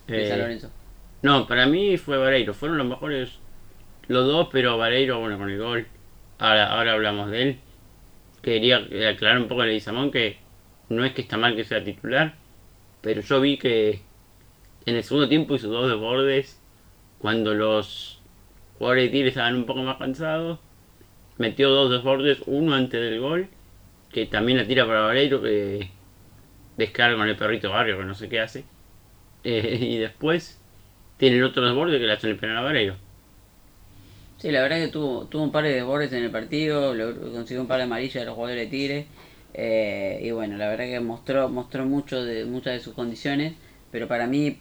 de 0.07 0.24
eh, 0.24 0.27
San 0.27 0.39
Lorenzo. 0.39 0.69
No, 1.21 1.47
para 1.47 1.65
mí 1.67 1.97
fue 1.97 2.17
Vareiro. 2.17 2.53
Fueron 2.53 2.77
los 2.77 2.88
mejores 2.88 3.31
los 4.07 4.25
dos, 4.27 4.50
pero 4.51 4.77
Vareiro, 4.77 5.19
bueno, 5.19 5.38
con 5.38 5.50
el 5.50 5.59
gol. 5.59 5.88
Ahora, 6.39 6.67
ahora 6.74 6.93
hablamos 6.93 7.31
de 7.31 7.41
él. 7.43 7.59
Quería 8.41 8.77
aclarar 9.09 9.39
un 9.39 9.47
poco 9.47 9.62
a 9.62 9.65
Leguizamón 9.65 10.12
que 10.12 10.38
no 10.89 11.03
es 11.06 11.13
que 11.13 11.22
está 11.22 11.38
mal 11.38 11.56
que 11.56 11.63
sea 11.63 11.84
titular, 11.84 12.36
pero 13.01 13.22
yo 13.22 13.41
vi 13.41 13.58
que 13.58 14.01
en 14.86 14.96
el 14.96 15.03
segundo 15.03 15.27
tiempo 15.27 15.56
hizo 15.56 15.67
dos 15.67 15.89
desbordes 15.89 16.60
cuando 17.20 17.53
los 17.53 18.20
jugadores 18.77 19.06
de 19.06 19.10
Tigre 19.10 19.29
estaban 19.29 19.56
un 19.56 19.65
poco 19.65 19.82
más 19.82 19.98
cansados. 19.98 20.60
Metió 21.38 21.70
dos 21.70 21.91
desbordes, 21.91 22.39
uno 22.46 22.74
antes 22.74 23.00
del 23.00 23.20
gol, 23.20 23.48
que 24.12 24.25
también 24.25 24.58
la 24.58 24.65
tira 24.65 24.88
para 24.88 25.01
Vareiro, 25.01 25.41
que 25.41 25.89
descarga 26.77 27.17
con 27.17 27.27
el 27.27 27.36
perrito 27.36 27.70
barrio, 27.70 27.98
que 27.98 28.06
no 28.06 28.15
sé 28.15 28.29
qué 28.29 28.39
hace. 28.39 28.63
Eh, 29.44 29.77
y 29.82 29.98
después 29.98 30.60
tiene 31.17 31.38
el 31.38 31.44
otro 31.44 31.65
desborde 31.65 32.00
que 32.00 32.06
le 32.06 32.13
hacen 32.13 32.32
el 32.32 32.38
penal 32.38 32.58
a 32.58 32.62
Vareiro. 32.62 32.96
Sí, 34.38 34.51
la 34.51 34.62
verdad 34.62 34.77
que 34.77 34.88
tuvo, 34.89 35.27
un 35.34 35.51
par 35.51 35.63
de 35.63 35.74
desbordes 35.74 36.13
en 36.13 36.24
el 36.24 36.32
partido, 36.32 36.94
consiguió 37.34 37.62
un 37.62 37.67
par 37.67 37.77
de 37.77 37.84
amarillas 37.84 38.22
de 38.22 38.25
los 38.25 38.36
jugadores 38.36 38.65
de 38.65 38.72
Tigre. 38.72 39.08
Eh, 39.59 40.21
y 40.23 40.29
bueno, 40.29 40.55
la 40.55 40.69
verdad 40.69 40.85
que 40.85 40.99
mostró, 40.99 41.49
mostró 41.49 41.83
mucho 41.85 42.23
de 42.23 42.45
muchas 42.45 42.73
de 42.75 42.79
sus 42.79 42.93
condiciones, 42.93 43.53
pero 43.91 44.07
para 44.07 44.27
mí, 44.27 44.57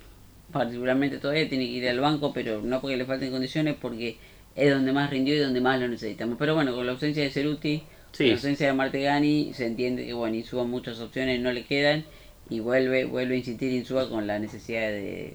particularmente 0.51 1.19
todavía 1.19 1.47
tiene 1.49 1.67
que 1.67 1.73
ir 1.73 1.89
al 1.89 2.01
banco, 2.01 2.33
pero 2.33 2.63
no 2.63 2.81
porque 2.81 2.97
le 2.97 3.05
falten 3.05 3.31
condiciones, 3.31 3.77
porque 3.79 4.17
es 4.55 4.73
donde 4.73 4.93
más 4.93 5.11
rindió 5.11 5.35
y 5.35 5.39
donde 5.39 5.61
más 5.61 5.79
lo 5.79 5.87
necesitamos. 5.87 6.37
Pero 6.39 6.55
bueno, 6.55 6.75
con 6.75 6.87
la 6.87 6.93
ausencia 6.93 7.23
de 7.23 7.31
Ceruti, 7.31 7.83
Sí. 8.13 8.29
la 8.29 8.33
ausencia 8.33 8.69
de 8.69 8.73
Martegani, 8.73 9.53
se 9.53 9.67
entiende 9.67 10.07
que 10.07 10.15
bueno, 10.15 10.35
Insúa 10.35 10.65
muchas 10.65 10.99
opciones 11.01 11.39
no 11.41 11.53
le 11.53 11.65
quedan 11.65 12.05
y 12.49 12.61
vuelve, 12.61 13.05
vuelve 13.05 13.35
a 13.35 13.39
insistir 13.39 13.71
Insúa 13.73 14.09
con 14.09 14.27
la 14.27 14.39
necesidad 14.39 14.89
de, 14.89 15.35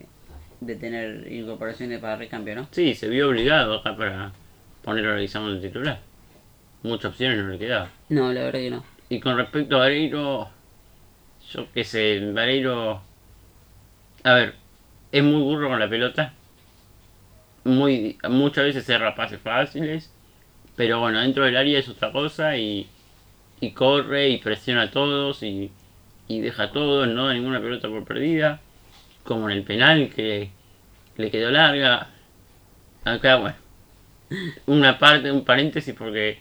de 0.62 0.76
tener 0.76 1.32
incorporaciones 1.32 2.00
para 2.00 2.16
recambio, 2.16 2.56
¿no? 2.56 2.68
Sí, 2.72 2.96
se 2.96 3.08
vio 3.10 3.30
obligado 3.30 3.76
acá 3.76 3.96
para 3.96 4.32
poner 4.84 5.06
a 5.06 5.14
de 5.14 5.60
titular. 5.62 6.00
Muchas 6.82 7.12
opciones 7.12 7.38
no 7.38 7.50
le 7.50 7.60
quedaban. 7.60 7.90
No, 8.10 8.34
la 8.34 8.42
verdad 8.42 8.60
que 8.60 8.72
no. 8.72 8.84
Y 9.12 9.20
con 9.20 9.36
respecto 9.36 9.76
a 9.76 9.80
Vareiro, 9.80 10.50
yo 11.52 11.68
qué 11.74 11.84
sé, 11.84 12.32
Vareiro, 12.32 13.02
a 14.24 14.34
ver, 14.36 14.56
es 15.12 15.22
muy 15.22 15.42
burro 15.42 15.68
con 15.68 15.82
la 15.82 15.90
pelota. 15.90 16.34
Muy, 17.66 18.18
muchas 18.30 18.64
veces 18.64 18.86
cerra 18.86 19.14
pases 19.14 19.42
fáciles, 19.42 20.14
pero 20.78 21.02
bueno, 21.02 21.20
dentro 21.20 21.44
del 21.44 21.58
área 21.58 21.78
es 21.78 21.90
otra 21.90 22.14
cosa 22.14 22.56
y, 22.56 22.88
y 23.60 23.72
corre 23.72 24.30
y 24.30 24.38
presiona 24.38 24.84
a 24.84 24.92
todos 24.92 25.44
y, 25.44 25.72
y 26.30 26.40
deja 26.40 26.64
a 26.64 26.72
todos, 26.72 27.06
no 27.10 27.28
da 27.28 27.34
ninguna 27.34 27.60
pelota 27.60 27.90
por 27.90 28.06
perdida, 28.06 28.62
como 29.26 29.50
en 29.50 29.58
el 29.58 29.64
penal 29.64 30.10
que 30.16 30.52
le 31.18 31.32
quedó 31.32 31.52
larga. 31.52 32.08
Acá, 33.04 33.36
bueno, 33.36 33.58
una 34.68 34.98
parte, 34.98 35.34
un 35.34 35.44
paréntesis 35.44 35.94
porque 35.94 36.40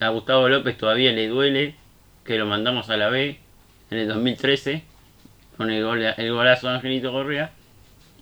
a 0.00 0.08
Gustavo 0.08 0.48
López 0.48 0.76
todavía 0.76 1.12
le 1.12 1.28
duele 1.28 1.76
que 2.28 2.38
lo 2.38 2.46
mandamos 2.46 2.90
a 2.90 2.96
la 2.96 3.08
B 3.08 3.38
en 3.90 3.98
el 3.98 4.06
2013 4.08 4.82
con 5.56 5.70
el, 5.70 5.82
gol, 5.82 6.02
el 6.04 6.32
golazo 6.32 6.68
de 6.68 6.74
Angelito 6.74 7.10
Correa 7.10 7.50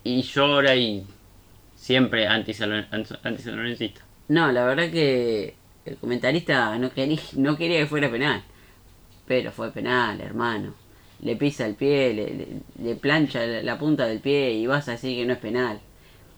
y 0.04 0.22
llora 0.22 0.76
y 0.76 1.04
siempre 1.75 2.26
anti-salonencista. 2.28 4.02
No, 4.28 4.50
la 4.52 4.64
verdad 4.64 4.90
que 4.90 5.54
el 5.84 5.96
comentarista 5.96 6.78
no 6.78 6.90
quería, 6.92 7.18
no 7.36 7.56
quería 7.56 7.78
que 7.80 7.86
fuera 7.86 8.10
penal. 8.10 8.42
Pero 9.26 9.50
fue 9.50 9.72
penal, 9.72 10.20
hermano. 10.20 10.75
Le 11.22 11.36
pisa 11.36 11.66
el 11.66 11.75
pie, 11.75 12.14
le, 12.14 12.26
le- 12.34 12.48
le 12.82 12.94
plancha 12.96 13.44
la, 13.44 13.62
la 13.62 13.78
punta 13.78 14.06
del 14.06 14.20
pie 14.20 14.52
y 14.52 14.66
vas 14.66 14.88
a 14.88 14.92
decir 14.92 15.16
que 15.16 15.26
no 15.26 15.32
es 15.32 15.38
penal. 15.38 15.80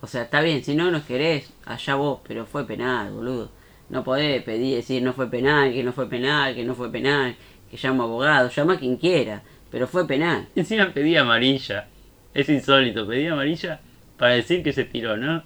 O 0.00 0.06
sea, 0.06 0.22
está 0.22 0.40
bien, 0.40 0.64
si 0.64 0.75
no 0.75 0.90
nos 0.90 1.02
querés, 1.04 1.50
allá 1.66 1.96
vos, 1.96 2.20
pero 2.26 2.46
fue 2.46 2.66
penal, 2.66 3.10
boludo. 3.12 3.50
No 3.90 4.04
podés 4.04 4.42
pedir, 4.42 4.76
decir 4.76 5.02
no 5.02 5.12
fue 5.12 5.28
penal, 5.30 5.72
que 5.72 5.82
no 5.82 5.92
fue 5.92 6.08
penal, 6.08 6.54
que 6.54 6.64
no 6.64 6.75
fue 6.75 6.90
penal, 6.92 7.37
que 7.70 7.76
llama 7.76 8.04
abogado, 8.04 8.48
llama 8.50 8.75
a 8.75 8.78
quien 8.78 8.96
quiera, 8.96 9.42
pero 9.70 9.87
fue 9.87 10.06
penal. 10.06 10.46
Encima 10.56 10.90
pedía 10.92 11.20
amarilla. 11.22 11.87
Es 12.34 12.48
insólito, 12.48 13.06
pedía 13.06 13.32
amarilla 13.32 13.80
para 14.16 14.34
decir 14.34 14.62
que 14.62 14.72
se 14.72 14.84
tiró, 14.84 15.16
¿no? 15.16 15.42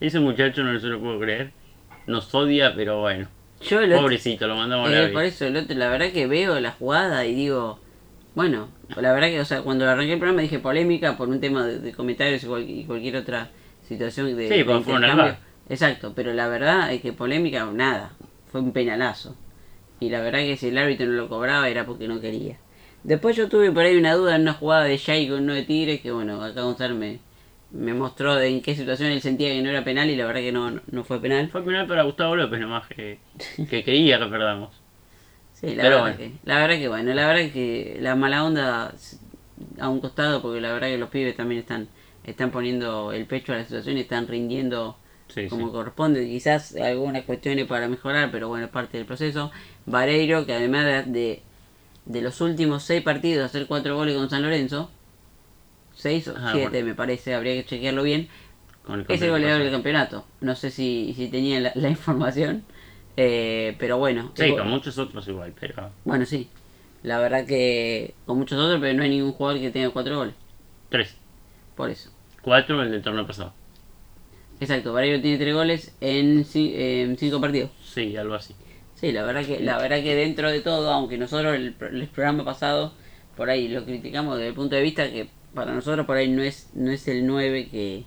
Ese 0.00 0.20
muchacho 0.20 0.62
no 0.62 0.78
se 0.80 0.86
lo 0.86 1.00
puedo 1.00 1.18
creer. 1.20 1.52
Nos 2.06 2.34
odia, 2.34 2.74
pero 2.74 3.00
bueno. 3.00 3.28
Yo 3.60 3.80
el 3.80 3.92
otro- 3.92 4.02
Pobrecito, 4.04 4.46
lo 4.46 4.56
mandamos 4.56 4.88
a 4.88 4.92
Eh, 4.92 5.06
la 5.08 5.12
por 5.12 5.22
B. 5.22 5.28
eso, 5.28 5.46
el 5.46 5.56
otro, 5.56 5.76
la 5.76 5.88
verdad 5.90 6.10
que 6.12 6.26
veo 6.26 6.58
la 6.60 6.72
jugada 6.72 7.26
y 7.26 7.34
digo, 7.34 7.78
bueno, 8.34 8.68
la 8.96 9.12
verdad 9.12 9.28
que, 9.28 9.40
o 9.40 9.44
sea, 9.44 9.60
cuando 9.62 9.86
arranqué 9.88 10.14
el 10.14 10.18
programa 10.18 10.40
dije 10.40 10.58
polémica 10.58 11.16
por 11.18 11.28
un 11.28 11.40
tema 11.40 11.66
de, 11.66 11.78
de 11.78 11.92
comentarios 11.92 12.42
y, 12.42 12.46
cual- 12.46 12.68
y 12.70 12.84
cualquier 12.84 13.16
otra 13.16 13.50
situación 13.86 14.26
de, 14.34 14.48
Sí, 14.48 14.62
de 14.64 14.72
intercambio. 14.72 15.36
Exacto, 15.68 16.12
pero 16.16 16.32
la 16.32 16.48
verdad 16.48 16.92
es 16.92 17.02
que 17.02 17.12
polémica, 17.12 17.66
nada, 17.66 18.12
fue 18.50 18.60
un 18.60 18.72
penalazo. 18.72 19.36
Y 20.00 20.10
la 20.10 20.20
verdad 20.20 20.40
que 20.40 20.56
si 20.56 20.68
el 20.68 20.78
árbitro 20.78 21.06
no 21.06 21.12
lo 21.12 21.28
cobraba 21.28 21.68
era 21.68 21.86
porque 21.86 22.08
no 22.08 22.20
quería. 22.20 22.58
Después 23.04 23.36
yo 23.36 23.48
tuve 23.48 23.70
por 23.72 23.84
ahí 23.84 23.96
una 23.96 24.14
duda 24.14 24.36
en 24.36 24.42
una 24.42 24.54
jugada 24.54 24.84
de 24.84 24.98
Jay 24.98 25.28
con 25.28 25.42
uno 25.44 25.54
de 25.54 25.62
Tigres, 25.64 26.00
que 26.00 26.10
bueno, 26.12 26.42
acá 26.42 26.62
Gonzalo 26.62 26.94
me, 26.96 27.20
me 27.70 27.94
mostró 27.94 28.34
de 28.34 28.48
en 28.48 28.62
qué 28.62 28.74
situación 28.74 29.10
él 29.12 29.22
sentía 29.22 29.50
que 29.50 29.62
no 29.62 29.70
era 29.70 29.84
penal 29.84 30.10
y 30.10 30.16
la 30.16 30.26
verdad 30.26 30.40
que 30.42 30.52
no, 30.52 30.70
no, 30.70 30.82
no 30.90 31.04
fue 31.04 31.20
penal. 31.20 31.52
Fue 31.52 31.64
penal 31.64 31.86
para 31.86 32.04
Gustavo 32.04 32.36
López 32.36 32.60
nomás, 32.60 32.88
que, 32.88 33.20
que 33.68 33.84
quería 33.84 34.18
que 34.18 34.26
perdamos. 34.26 34.82
Sí, 35.52 35.74
la 35.74 35.84
Pero 35.84 35.96
verdad, 35.96 36.02
bueno. 36.02 36.16
que, 36.16 36.38
la 36.44 36.58
verdad 36.60 36.76
que 36.78 36.88
bueno, 36.88 37.12
la 37.14 37.26
verdad 37.26 37.52
que 37.52 37.98
la 38.00 38.14
mala 38.16 38.44
onda 38.44 38.94
a 39.80 39.88
un 39.90 40.00
costado 40.00 40.40
porque 40.42 40.60
la 40.60 40.72
verdad 40.72 40.88
que 40.88 40.98
los 40.98 41.10
pibes 41.10 41.36
también 41.36 41.60
están 41.60 41.90
están 42.24 42.50
poniendo 42.50 43.12
el 43.12 43.26
pecho 43.26 43.52
a 43.52 43.56
la 43.56 43.64
situación 43.64 43.98
y 43.98 44.02
están 44.02 44.26
rindiendo 44.28 44.99
Sí, 45.30 45.48
como 45.48 45.66
sí. 45.66 45.72
corresponde, 45.72 46.26
quizás 46.26 46.74
algunas 46.76 47.24
cuestiones 47.24 47.66
para 47.66 47.88
mejorar, 47.88 48.30
pero 48.30 48.48
bueno, 48.48 48.66
es 48.66 48.70
parte 48.70 48.96
del 48.98 49.06
proceso. 49.06 49.50
Vareiro, 49.86 50.46
que 50.46 50.54
además 50.54 51.06
de, 51.06 51.42
de, 52.06 52.22
los 52.22 52.40
últimos 52.40 52.82
seis 52.84 53.02
partidos 53.02 53.44
hacer 53.44 53.66
cuatro 53.66 53.96
goles 53.96 54.16
con 54.16 54.30
San 54.30 54.42
Lorenzo, 54.42 54.90
seis 55.94 56.28
o 56.28 56.34
Ah, 56.36 56.52
siete 56.52 56.70
bueno. 56.80 56.86
me 56.86 56.94
parece, 56.94 57.34
habría 57.34 57.54
que 57.54 57.64
chequearlo 57.66 58.02
bien, 58.02 58.28
el 58.88 59.06
es 59.08 59.22
el 59.22 59.30
goleador 59.30 59.62
del 59.62 59.72
campeonato. 59.72 60.24
No 60.40 60.54
sé 60.56 60.70
si, 60.70 61.14
si 61.16 61.28
tenía 61.28 61.60
la, 61.60 61.72
la 61.74 61.88
información, 61.96 62.64
eh, 63.16 63.76
pero 63.78 63.98
bueno. 63.98 64.32
Sí, 64.34 64.54
con 64.56 64.68
muchos 64.68 64.98
otros 64.98 65.26
igual, 65.28 65.52
pero 65.58 65.90
bueno, 66.04 66.24
sí. 66.26 66.48
La 67.02 67.18
verdad 67.18 67.46
que 67.46 68.14
con 68.26 68.38
muchos 68.38 68.58
otros, 68.58 68.80
pero 68.80 68.94
no 68.96 69.02
hay 69.02 69.10
ningún 69.10 69.32
jugador 69.32 69.60
que 69.60 69.70
tenga 69.70 69.90
cuatro 69.90 70.16
goles. 70.18 70.34
tres. 70.88 71.16
Por 71.76 71.90
eso. 71.90 72.10
Cuatro 72.42 72.82
el 72.82 72.90
del 72.90 73.02
torneo 73.02 73.26
pasado. 73.26 73.54
Exacto, 74.60 74.92
Vareiro 74.92 75.20
tiene 75.22 75.38
tres 75.38 75.54
goles 75.54 75.96
en, 76.00 76.44
en 76.54 77.16
cinco 77.18 77.40
partidos. 77.40 77.70
Sí, 77.82 78.16
algo 78.16 78.34
así. 78.34 78.54
Sí, 78.94 79.12
la 79.12 79.24
verdad 79.24 79.44
que 79.46 79.60
la 79.60 79.78
verdad 79.78 80.02
que 80.02 80.14
dentro 80.14 80.50
de 80.50 80.60
todo, 80.60 80.90
aunque 80.92 81.16
nosotros 81.18 81.54
el, 81.56 81.74
el 81.80 82.08
programa 82.08 82.44
pasado 82.44 82.92
por 83.36 83.48
ahí 83.50 83.68
lo 83.68 83.84
criticamos 83.84 84.36
desde 84.36 84.48
el 84.48 84.54
punto 84.54 84.76
de 84.76 84.82
vista 84.82 85.10
que 85.10 85.30
para 85.54 85.72
nosotros 85.74 86.06
por 86.06 86.16
ahí 86.18 86.28
no 86.28 86.42
es 86.42 86.70
no 86.74 86.90
es 86.90 87.08
el 87.08 87.26
9 87.26 87.68
que, 87.70 88.04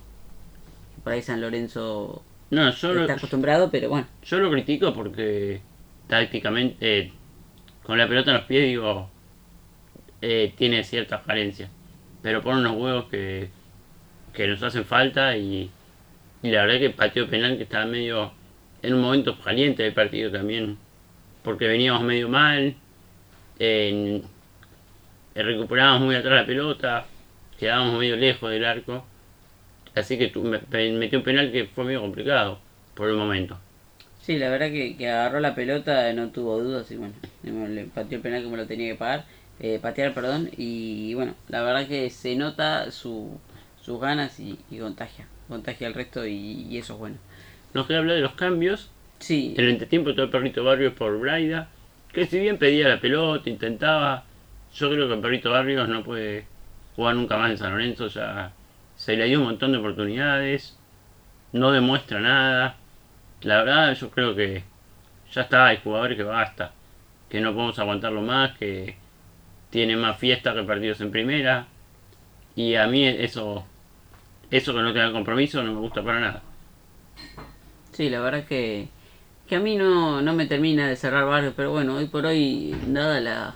que 0.96 1.02
por 1.04 1.14
ahí 1.14 1.22
San 1.24 1.42
Lorenzo 1.42 2.24
No, 2.52 2.70
yo 2.72 2.94
lo, 2.94 3.02
está 3.02 3.14
acostumbrado, 3.16 3.70
pero 3.72 3.90
bueno. 3.90 4.08
yo 4.24 4.38
lo 4.40 4.52
critico 4.52 4.94
porque 4.94 5.62
tácticamente, 6.08 6.78
eh, 6.82 7.12
con 7.84 7.98
la 7.98 8.08
pelota 8.08 8.32
en 8.32 8.38
los 8.38 8.46
pies, 8.46 8.64
digo, 8.66 9.10
eh, 10.22 10.54
tiene 10.58 10.84
ciertas 10.84 11.24
carencias. 11.24 11.70
Pero 12.22 12.42
pone 12.42 12.60
unos 12.62 12.78
huevos 12.78 13.06
que, 13.10 13.50
que 14.34 14.48
nos 14.48 14.64
hacen 14.64 14.86
falta 14.86 15.38
y, 15.38 15.72
y 16.44 16.52
la 16.52 16.66
verdad 16.66 16.80
que 16.80 16.90
pateó 16.92 17.28
penal 17.30 17.58
que 17.58 17.64
estaba 17.64 17.86
medio 17.86 18.32
en 18.84 18.94
un 18.94 19.02
momento 19.02 19.40
caliente 19.40 19.84
del 19.84 19.94
partido 19.94 20.32
también, 20.32 20.78
porque 21.44 21.68
veníamos 21.68 22.04
medio 22.04 22.30
mal, 22.30 22.76
eh, 23.60 24.22
recuperábamos 25.36 26.02
muy 26.02 26.16
atrás 26.16 26.42
la 26.42 26.46
pelota, 26.46 27.06
quedábamos 27.60 28.00
medio 28.00 28.16
lejos 28.16 28.50
del 28.52 28.66
arco, 28.66 29.06
así 29.96 30.18
que 30.18 30.28
tu- 30.28 30.44
me- 30.44 30.60
un 31.18 31.24
penal 31.24 31.52
que 31.52 31.66
fue 31.66 31.84
medio 31.86 32.02
complicado 32.02 32.60
por 32.96 33.10
el 33.10 33.16
momento. 33.16 33.58
Sí, 34.22 34.38
la 34.38 34.50
verdad 34.50 34.68
que, 34.72 34.96
agarró 35.10 35.40
la 35.40 35.54
pelota, 35.56 36.12
no 36.14 36.30
tuvo 36.30 36.60
dudas 36.62 36.90
y 36.92 36.96
bueno, 36.98 37.14
le 37.68 37.86
pateó 37.86 38.18
el 38.18 38.22
penal 38.22 38.44
como 38.44 38.56
lo 38.58 38.66
tenía 38.66 38.92
que 38.94 38.98
pagar. 38.98 39.26
eh, 39.60 39.80
patear, 39.82 40.14
perdón, 40.14 40.50
y 40.58 41.14
bueno, 41.14 41.36
la 41.48 41.62
verdad 41.62 41.88
que 41.88 42.10
se 42.10 42.36
nota 42.36 42.92
su, 42.92 43.40
sus 43.82 44.00
ganas 44.02 44.40
y 44.40 44.58
contagia, 44.80 45.28
contagia 45.54 45.88
al 45.88 45.94
resto 45.94 46.26
y, 46.26 46.68
y 46.70 46.78
eso 46.78 46.94
es 46.94 47.00
bueno. 47.00 47.18
Nos 47.74 47.88
queda 47.88 48.00
hablar 48.00 48.16
de 48.16 48.22
los 48.22 48.34
cambios. 48.34 48.92
Sí, 49.20 49.54
En 49.58 49.66
el 49.66 49.72
entretiempo 49.72 50.14
todo 50.14 50.26
el 50.26 50.32
perrito 50.32 50.64
Barrios 50.64 50.94
por 50.94 51.18
Braida, 51.18 51.70
que 52.12 52.26
si 52.26 52.40
bien 52.40 52.58
pedía 52.58 52.90
la 52.90 53.00
pelota, 53.00 53.50
intentaba, 53.50 54.26
yo 54.76 54.90
creo 54.90 55.08
que 55.08 55.14
el 55.14 55.22
perrito 55.22 55.52
Barrios 55.52 55.88
no 55.88 56.04
puede 56.04 56.46
jugar 56.96 57.16
nunca 57.16 57.38
más 57.38 57.52
en 57.52 57.58
San 57.58 57.72
Lorenzo, 57.72 58.08
ya 58.08 58.52
se 58.96 59.16
le 59.16 59.26
dio 59.26 59.40
un 59.40 59.46
montón 59.46 59.72
de 59.72 59.78
oportunidades, 59.78 60.78
no 61.54 61.72
demuestra 61.72 62.20
nada. 62.20 62.76
La 63.42 63.64
verdad 63.64 63.96
yo 63.96 64.10
creo 64.12 64.36
que 64.36 64.64
ya 65.32 65.42
está, 65.42 65.68
hay 65.68 65.78
jugadores 65.78 66.18
que 66.18 66.24
basta, 66.24 66.74
que 67.30 67.42
no 67.42 67.54
podemos 67.54 67.80
aguantarlo 67.80 68.22
más, 68.22 68.58
que 68.58 68.96
tiene 69.70 69.96
más 69.96 70.18
fiesta 70.20 70.54
que 70.54 70.64
partidos 70.64 71.02
en 71.02 71.12
primera, 71.12 71.68
y 72.56 72.76
a 72.76 72.88
mí 72.88 73.08
eso, 73.08 73.66
eso 74.58 74.74
que 74.74 74.82
no 74.82 74.94
tenga 74.94 75.12
compromiso 75.12 75.64
no 75.64 75.74
me 75.74 75.80
gusta 75.80 76.04
para 76.04 76.20
nada. 76.20 76.44
sí, 77.92 78.10
la 78.10 78.20
verdad 78.22 78.46
que, 78.46 78.90
que 79.48 79.56
a 79.56 79.60
mí 79.60 79.76
no, 79.76 80.22
no 80.22 80.34
me 80.34 80.48
termina 80.48 80.88
de 80.88 80.96
cerrar 80.96 81.26
barrio, 81.26 81.54
pero 81.56 81.72
bueno, 81.72 81.96
hoy 81.96 82.08
por 82.08 82.26
hoy, 82.26 82.76
dada 82.88 83.20
la 83.22 83.56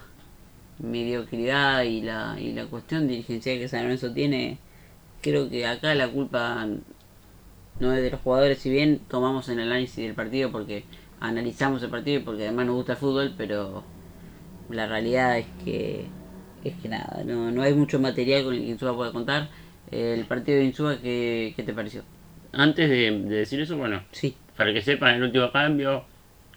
mediocridad 0.79 1.83
y 1.83 2.01
la, 2.01 2.37
y 2.39 2.53
la 2.53 2.67
cuestión 2.67 3.07
dirigencial 3.07 3.59
que 3.59 3.67
San 3.67 3.83
Lorenzo 3.83 4.13
tiene, 4.13 4.59
creo 5.21 5.49
que 5.49 5.65
acá 5.67 5.95
la 5.95 6.09
culpa 6.09 6.67
no 7.79 7.93
es 7.93 8.01
de 8.03 8.11
los 8.11 8.21
jugadores, 8.21 8.59
si 8.59 8.69
bien 8.69 8.99
tomamos 9.07 9.49
el 9.49 9.59
análisis 9.59 9.97
del 9.97 10.15
partido 10.15 10.51
porque 10.51 10.85
analizamos 11.19 11.83
el 11.83 11.89
partido 11.89 12.19
y 12.19 12.23
porque 12.23 12.43
además 12.43 12.67
nos 12.67 12.75
gusta 12.75 12.93
el 12.93 12.97
fútbol, 12.99 13.33
pero 13.37 13.83
la 14.69 14.87
realidad 14.87 15.37
es 15.39 15.47
que 15.63 16.11
es 16.63 16.75
que 16.75 16.89
nada, 16.89 17.23
no, 17.25 17.51
no 17.51 17.61
hay 17.61 17.73
mucho 17.73 17.99
material 17.99 18.43
con 18.43 18.53
el 18.55 18.61
que 18.61 18.67
Insúa 18.69 18.95
pueda 18.95 19.11
contar. 19.13 19.49
El 19.91 20.25
partido 20.27 20.57
de 20.59 20.65
Insúa, 20.65 20.99
¿qué, 21.01 21.53
qué 21.55 21.63
te 21.63 21.73
pareció? 21.73 22.03
Antes 22.51 22.89
de, 22.89 23.11
de 23.11 23.35
decir 23.37 23.59
eso, 23.61 23.77
bueno, 23.77 24.03
Sí, 24.11 24.35
Para 24.55 24.73
que 24.73 24.81
sepan, 24.81 25.15
el 25.15 25.23
último 25.23 25.51
cambio 25.51 26.05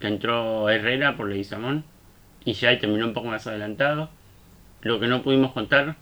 que 0.00 0.06
entró 0.08 0.68
Herrera 0.70 1.16
por 1.16 1.28
Leguizamón 1.28 1.84
y 2.44 2.54
ya 2.54 2.78
terminó 2.78 3.06
un 3.06 3.14
poco 3.14 3.28
más 3.28 3.46
adelantado. 3.46 4.10
Lo 4.82 5.00
que 5.00 5.06
no 5.08 5.22
pudimos 5.22 5.52
contar, 5.52 5.96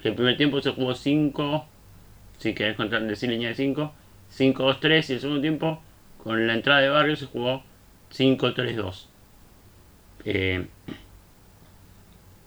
que 0.00 0.08
el 0.10 0.14
primer 0.14 0.36
tiempo 0.36 0.60
se 0.60 0.72
jugó 0.72 0.94
5, 0.94 1.66
si 2.38 2.54
querés 2.54 2.76
contar, 2.76 3.02
decir 3.04 3.30
línea 3.30 3.50
de 3.50 3.54
5, 3.54 3.94
5-2-3 4.30 5.10
y 5.10 5.12
el 5.14 5.20
segundo 5.20 5.40
tiempo 5.40 5.82
con 6.22 6.46
la 6.46 6.54
entrada 6.54 6.80
de 6.80 6.88
Barrio 6.90 7.16
se 7.16 7.26
jugó 7.26 7.62
5-3-2. 8.10 9.08
Eh, 10.24 10.66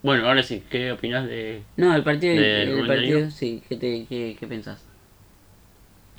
bueno, 0.03 0.27
ahora 0.27 0.43
sí, 0.43 0.63
¿qué 0.69 0.91
opinas 0.91 1.27
de...? 1.27 1.63
no, 1.77 1.95
el 1.95 2.03
partido, 2.03 2.35
¿De 2.35 2.63
el 2.63 2.87
partido 2.87 3.31
sí, 3.31 3.61
¿qué, 3.67 3.75
te, 3.75 4.05
qué, 4.07 4.35
qué 4.39 4.47
pensás? 4.47 4.85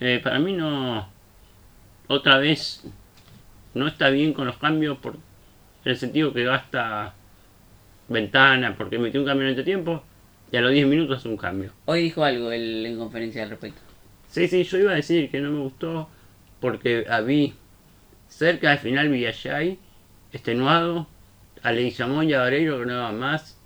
Eh, 0.00 0.20
para 0.22 0.38
mí 0.40 0.52
no. 0.52 1.08
Otra 2.08 2.38
vez 2.38 2.82
no 3.74 3.86
está 3.86 4.10
bien 4.10 4.32
con 4.32 4.46
los 4.46 4.58
cambios 4.58 4.98
por 4.98 5.16
el 5.84 5.96
sentido 5.96 6.32
que 6.32 6.44
gasta 6.44 7.14
ventana 8.08 8.74
porque 8.76 8.98
metió 8.98 9.20
un 9.20 9.26
cambio 9.26 9.46
en 9.46 9.50
este 9.50 9.62
tiempo 9.62 10.02
y 10.50 10.56
a 10.56 10.60
los 10.60 10.72
10 10.72 10.86
minutos 10.86 11.18
hace 11.18 11.28
un 11.28 11.36
cambio. 11.36 11.72
Hoy 11.84 12.02
dijo 12.02 12.24
algo 12.24 12.50
él 12.52 12.84
en 12.84 12.98
conferencia 12.98 13.42
al 13.42 13.50
respecto. 13.50 13.80
Sí, 14.28 14.48
sí, 14.48 14.64
yo 14.64 14.78
iba 14.78 14.92
a 14.92 14.96
decir 14.96 15.30
que 15.30 15.40
no 15.40 15.50
me 15.50 15.60
gustó 15.60 16.08
porque 16.60 17.06
vi 17.24 17.54
cerca 18.28 18.70
del 18.70 18.78
final 18.78 19.08
Villayay 19.08 19.78
extenuado, 20.32 21.06
a 21.62 21.72
Leguizamón 21.72 22.28
y 22.28 22.32
a 22.32 22.40
Vareiro 22.40 22.78
que 22.80 22.86
no 22.86 22.96
daban 22.96 23.18
más. 23.18 23.58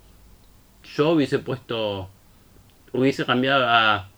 Yo 0.95 1.11
hubiese 1.11 1.39
puesto, 1.39 2.09
hubiese 2.93 3.25
cambiado 3.25 3.65
a 3.67 4.09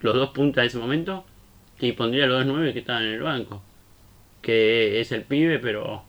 los 0.00 0.14
dos 0.14 0.30
puntas 0.30 0.62
de 0.62 0.68
ese 0.68 0.78
momento 0.78 1.24
y 1.80 1.92
pondría 1.92 2.24
a 2.24 2.28
los 2.28 2.38
dos 2.38 2.46
nueve 2.54 2.72
que 2.72 2.80
estaban 2.80 3.04
en 3.04 3.14
el 3.14 3.22
banco. 3.22 3.62
Que 4.42 5.00
es 5.00 5.12
el 5.12 5.22
pibe, 5.22 5.58
pero 5.58 6.04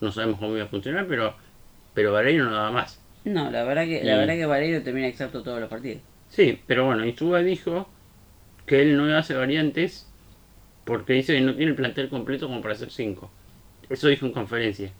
no 0.00 0.12
sabemos 0.12 0.38
cómo 0.40 0.54
iba 0.56 0.64
a 0.64 0.68
funcionar, 0.68 1.06
pero, 1.08 1.34
pero 1.94 2.12
Vareiro 2.12 2.44
no 2.44 2.52
daba 2.54 2.70
más. 2.72 3.00
No, 3.24 3.50
la 3.50 3.64
verdad 3.64 3.84
que, 3.86 4.04
la 4.04 4.16
verdad 4.18 4.34
que 4.34 4.46
Valerio 4.46 4.82
termina 4.82 5.08
exacto 5.08 5.42
todos 5.42 5.60
los 5.60 5.68
partidos. 5.70 6.02
Sí, 6.28 6.60
pero 6.66 6.86
bueno, 6.86 7.04
Insúa 7.06 7.40
dijo 7.40 7.88
que 8.66 8.82
él 8.82 8.96
no 8.96 9.16
hace 9.16 9.34
variantes 9.34 10.08
porque 10.84 11.14
dice 11.14 11.34
que 11.34 11.40
no 11.40 11.54
tiene 11.54 11.70
el 11.72 11.76
plantel 11.76 12.08
completo 12.08 12.46
como 12.48 12.60
para 12.62 12.74
hacer 12.74 12.90
5. 12.90 13.30
Eso 13.88 14.08
dijo 14.08 14.26
en 14.26 14.32
conferencia. 14.32 14.92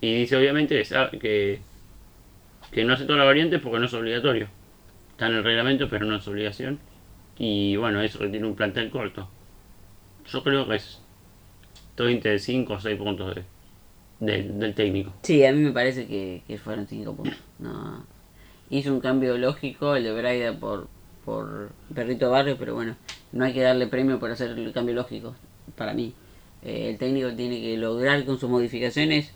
Y 0.00 0.14
dice 0.20 0.36
obviamente 0.36 0.76
que, 0.78 0.84
sabe- 0.84 1.18
que, 1.18 1.60
que 2.74 2.84
no 2.84 2.92
hace 2.94 3.04
todas 3.04 3.18
las 3.18 3.26
variantes 3.26 3.60
porque 3.60 3.78
no 3.78 3.86
es 3.86 3.94
obligatorio. 3.94 4.48
Está 5.12 5.26
en 5.28 5.34
el 5.34 5.44
reglamento 5.44 5.88
pero 5.88 6.06
no 6.06 6.16
es 6.16 6.26
obligación. 6.28 6.78
Y 7.38 7.76
bueno, 7.76 8.00
eso 8.02 8.18
que 8.18 8.28
tiene 8.28 8.46
un 8.46 8.54
plantel 8.54 8.90
corto. 8.90 9.28
Yo 10.26 10.42
creo 10.42 10.66
que 10.66 10.76
es 10.76 11.00
todo 11.94 12.08
de 12.08 12.38
5 12.38 12.74
o 12.74 12.80
6 12.80 12.96
puntos 12.98 13.34
de, 13.34 13.44
del- 14.20 14.58
del 14.58 14.74
técnico. 14.74 15.12
Sí, 15.22 15.44
a 15.44 15.52
mí 15.52 15.60
me 15.60 15.72
parece 15.72 16.06
que, 16.06 16.42
que 16.46 16.58
fueron 16.58 16.86
cinco 16.86 17.14
puntos. 17.14 17.38
No. 17.58 18.04
Hizo 18.70 18.92
un 18.92 19.00
cambio 19.00 19.36
lógico 19.38 19.94
el 19.94 20.04
de 20.04 20.12
Braida 20.12 20.52
por, 20.58 20.88
por 21.24 21.70
Perrito 21.94 22.30
Barrio, 22.30 22.56
pero 22.58 22.74
bueno, 22.74 22.96
no 23.32 23.44
hay 23.44 23.52
que 23.52 23.60
darle 23.60 23.86
premio 23.86 24.18
por 24.18 24.30
hacer 24.30 24.50
el 24.50 24.72
cambio 24.72 24.94
lógico, 24.94 25.36
para 25.76 25.92
mí. 25.94 26.12
Eh, 26.62 26.90
el 26.90 26.98
técnico 26.98 27.32
tiene 27.34 27.60
que 27.60 27.76
lograr 27.76 28.24
con 28.24 28.38
sus 28.40 28.48
modificaciones 28.50 29.32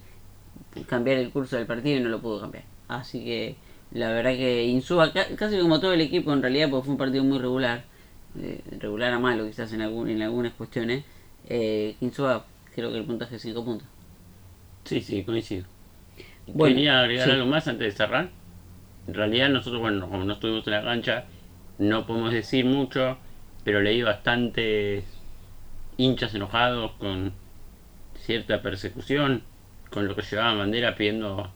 cambiar 0.88 1.18
el 1.18 1.30
curso 1.30 1.56
del 1.56 1.66
partido 1.66 1.98
y 1.98 2.00
no 2.00 2.08
lo 2.08 2.20
pudo 2.20 2.40
cambiar. 2.40 2.64
Así 2.88 3.24
que 3.24 3.56
la 3.92 4.10
verdad 4.10 4.32
que 4.32 4.64
Insúa, 4.66 5.12
ca- 5.12 5.26
casi 5.36 5.58
como 5.58 5.80
todo 5.80 5.92
el 5.92 6.00
equipo 6.00 6.32
en 6.32 6.42
realidad, 6.42 6.70
porque 6.70 6.84
fue 6.86 6.92
un 6.92 6.98
partido 6.98 7.24
muy 7.24 7.38
regular, 7.38 7.84
eh, 8.38 8.60
regular 8.78 9.12
a 9.12 9.18
malo 9.18 9.46
quizás 9.46 9.72
en, 9.72 9.82
algún, 9.82 10.08
en 10.10 10.22
algunas 10.22 10.52
cuestiones, 10.54 11.04
eh, 11.48 11.96
Insúa 12.00 12.46
creo 12.74 12.90
que 12.92 12.98
el 12.98 13.04
puntaje 13.04 13.36
es 13.36 13.42
5 13.42 13.64
puntos. 13.64 13.88
Sí, 14.84 15.00
sí, 15.02 15.24
coincido. 15.24 15.66
Bueno, 16.46 16.74
Quería 16.74 17.00
agregar 17.00 17.26
sí. 17.26 17.34
algo 17.34 17.46
más 17.46 17.68
antes 17.68 17.92
de 17.92 17.96
cerrar. 17.96 18.30
En 19.06 19.14
realidad 19.14 19.48
nosotros, 19.50 19.80
bueno, 19.82 20.08
como 20.08 20.24
no 20.24 20.34
estuvimos 20.34 20.66
en 20.66 20.72
la 20.74 20.82
cancha, 20.84 21.26
no 21.78 22.06
podemos 22.06 22.32
decir 22.32 22.64
mucho, 22.66 23.18
pero 23.64 23.80
leí 23.82 24.02
bastantes 24.02 25.04
hinchas 25.98 26.34
enojados 26.34 26.92
con 26.92 27.32
cierta 28.24 28.62
persecución, 28.62 29.42
con 29.90 30.06
lo 30.08 30.16
que 30.16 30.22
llevaban 30.22 30.58
bandera 30.58 30.94
pidiendo 30.96 31.50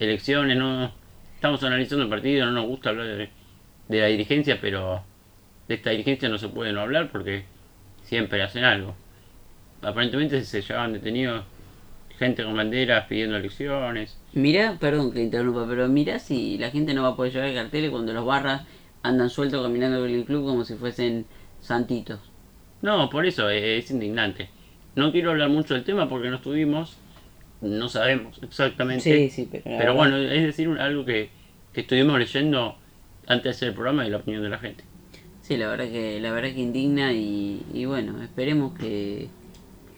elecciones. 0.00 0.56
No 0.56 0.92
estamos 1.34 1.62
analizando 1.62 2.04
el 2.04 2.10
partido, 2.10 2.46
no 2.46 2.52
nos 2.52 2.66
gusta 2.66 2.90
hablar 2.90 3.06
de, 3.06 3.30
de 3.88 4.00
la 4.00 4.06
dirigencia, 4.06 4.58
pero 4.60 5.02
de 5.68 5.74
esta 5.76 5.90
dirigencia 5.90 6.28
no 6.28 6.38
se 6.38 6.48
puede 6.48 6.72
no 6.72 6.80
hablar 6.80 7.10
porque 7.12 7.44
siempre 8.02 8.42
hacen 8.42 8.64
algo. 8.64 8.96
Aparentemente 9.82 10.42
se 10.44 10.62
llevaban 10.62 10.92
detenidos 10.92 11.44
gente 12.20 12.44
con 12.44 12.54
banderas 12.54 13.06
pidiendo 13.06 13.38
elecciones. 13.38 14.18
Mirá, 14.34 14.76
perdón 14.78 15.10
que 15.10 15.22
interrumpa, 15.22 15.66
pero 15.66 15.88
mirá 15.88 16.18
si 16.18 16.58
la 16.58 16.70
gente 16.70 16.92
no 16.92 17.02
va 17.02 17.08
a 17.08 17.16
poder 17.16 17.32
llevar 17.32 17.54
carteles 17.54 17.90
cuando 17.90 18.12
los 18.12 18.26
barras 18.26 18.66
andan 19.02 19.30
sueltos 19.30 19.62
caminando 19.62 20.00
por 20.00 20.08
el 20.10 20.26
club 20.26 20.44
como 20.44 20.64
si 20.66 20.74
fuesen 20.74 21.24
santitos. 21.60 22.20
No, 22.82 23.08
por 23.08 23.24
eso 23.24 23.48
eh, 23.48 23.78
es 23.78 23.90
indignante. 23.90 24.50
No 24.96 25.12
quiero 25.12 25.30
hablar 25.30 25.48
mucho 25.48 25.72
del 25.72 25.84
tema 25.84 26.10
porque 26.10 26.28
no 26.28 26.36
estuvimos, 26.36 26.98
no 27.60 27.88
sabemos 27.88 28.38
exactamente. 28.42 29.02
Sí, 29.02 29.30
sí, 29.30 29.48
pero... 29.50 29.64
Pero 29.64 29.94
bueno, 29.94 30.16
es 30.16 30.42
decir, 30.44 30.68
algo 30.78 31.04
que, 31.04 31.30
que 31.72 31.82
estuvimos 31.82 32.18
leyendo 32.18 32.76
antes 33.26 33.44
de 33.44 33.50
hacer 33.50 33.68
el 33.68 33.74
programa 33.74 34.06
y 34.06 34.10
la 34.10 34.18
opinión 34.18 34.42
de 34.42 34.48
la 34.48 34.58
gente. 34.58 34.84
Sí, 35.42 35.56
la 35.56 35.68
verdad 35.68 35.88
que, 35.90 36.20
la 36.20 36.32
verdad 36.32 36.50
que 36.54 36.60
indigna 36.60 37.12
y, 37.12 37.62
y 37.74 37.84
bueno, 37.84 38.22
esperemos 38.22 38.78
que, 38.78 39.28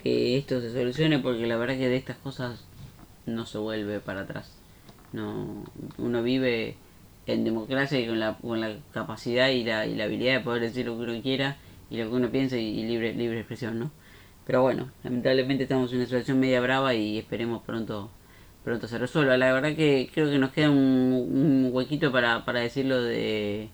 que 0.03 0.39
esto 0.39 0.61
se 0.61 0.73
solucione 0.73 1.19
porque 1.19 1.47
la 1.47 1.57
verdad 1.57 1.77
que 1.77 1.89
de 1.89 1.97
estas 1.97 2.17
cosas 2.17 2.65
no 3.27 3.47
se 3.47 3.59
vuelve 3.59 4.01
para 4.01 4.23
atrás. 4.23 4.57
No, 5.13 5.65
uno 5.99 6.23
vive 6.23 6.77
en 7.27 7.45
democracia 7.45 8.01
y 8.01 8.07
con 8.07 8.19
la, 8.19 8.39
con 8.39 8.61
la 8.61 8.77
capacidad 8.93 9.51
y 9.51 9.63
la, 9.63 9.87
y 9.87 9.95
la 9.95 10.05
habilidad 10.05 10.39
de 10.39 10.41
poder 10.41 10.63
decir 10.63 10.87
lo 10.87 10.97
que 10.97 11.05
uno 11.05 11.23
quiera 11.23 11.59
y 11.91 11.99
lo 11.99 12.09
que 12.09 12.17
uno 12.17 12.31
piensa 12.31 12.57
y, 12.57 12.81
y 12.81 12.85
libre, 12.85 13.13
libre 13.13 13.39
expresión, 13.39 13.79
¿no? 13.79 13.91
Pero 14.47 14.63
bueno, 14.63 14.91
lamentablemente 15.05 15.65
estamos 15.65 15.91
en 15.93 15.99
una 15.99 16.07
situación 16.07 16.41
media 16.41 16.61
brava 16.61 16.95
y 16.95 17.19
esperemos 17.19 17.63
pronto 17.63 18.11
pronto 18.65 18.87
se 18.87 18.99
resuelva. 18.99 19.37
La 19.37 19.53
verdad 19.53 19.75
que 19.75 20.11
creo 20.13 20.31
que 20.31 20.39
nos 20.39 20.53
queda 20.53 20.71
un, 20.71 21.71
huequito 21.73 22.13
para, 22.13 22.45
para 22.45 22.61
decir 22.61 22.87
lo 22.87 23.03
de 23.03 23.69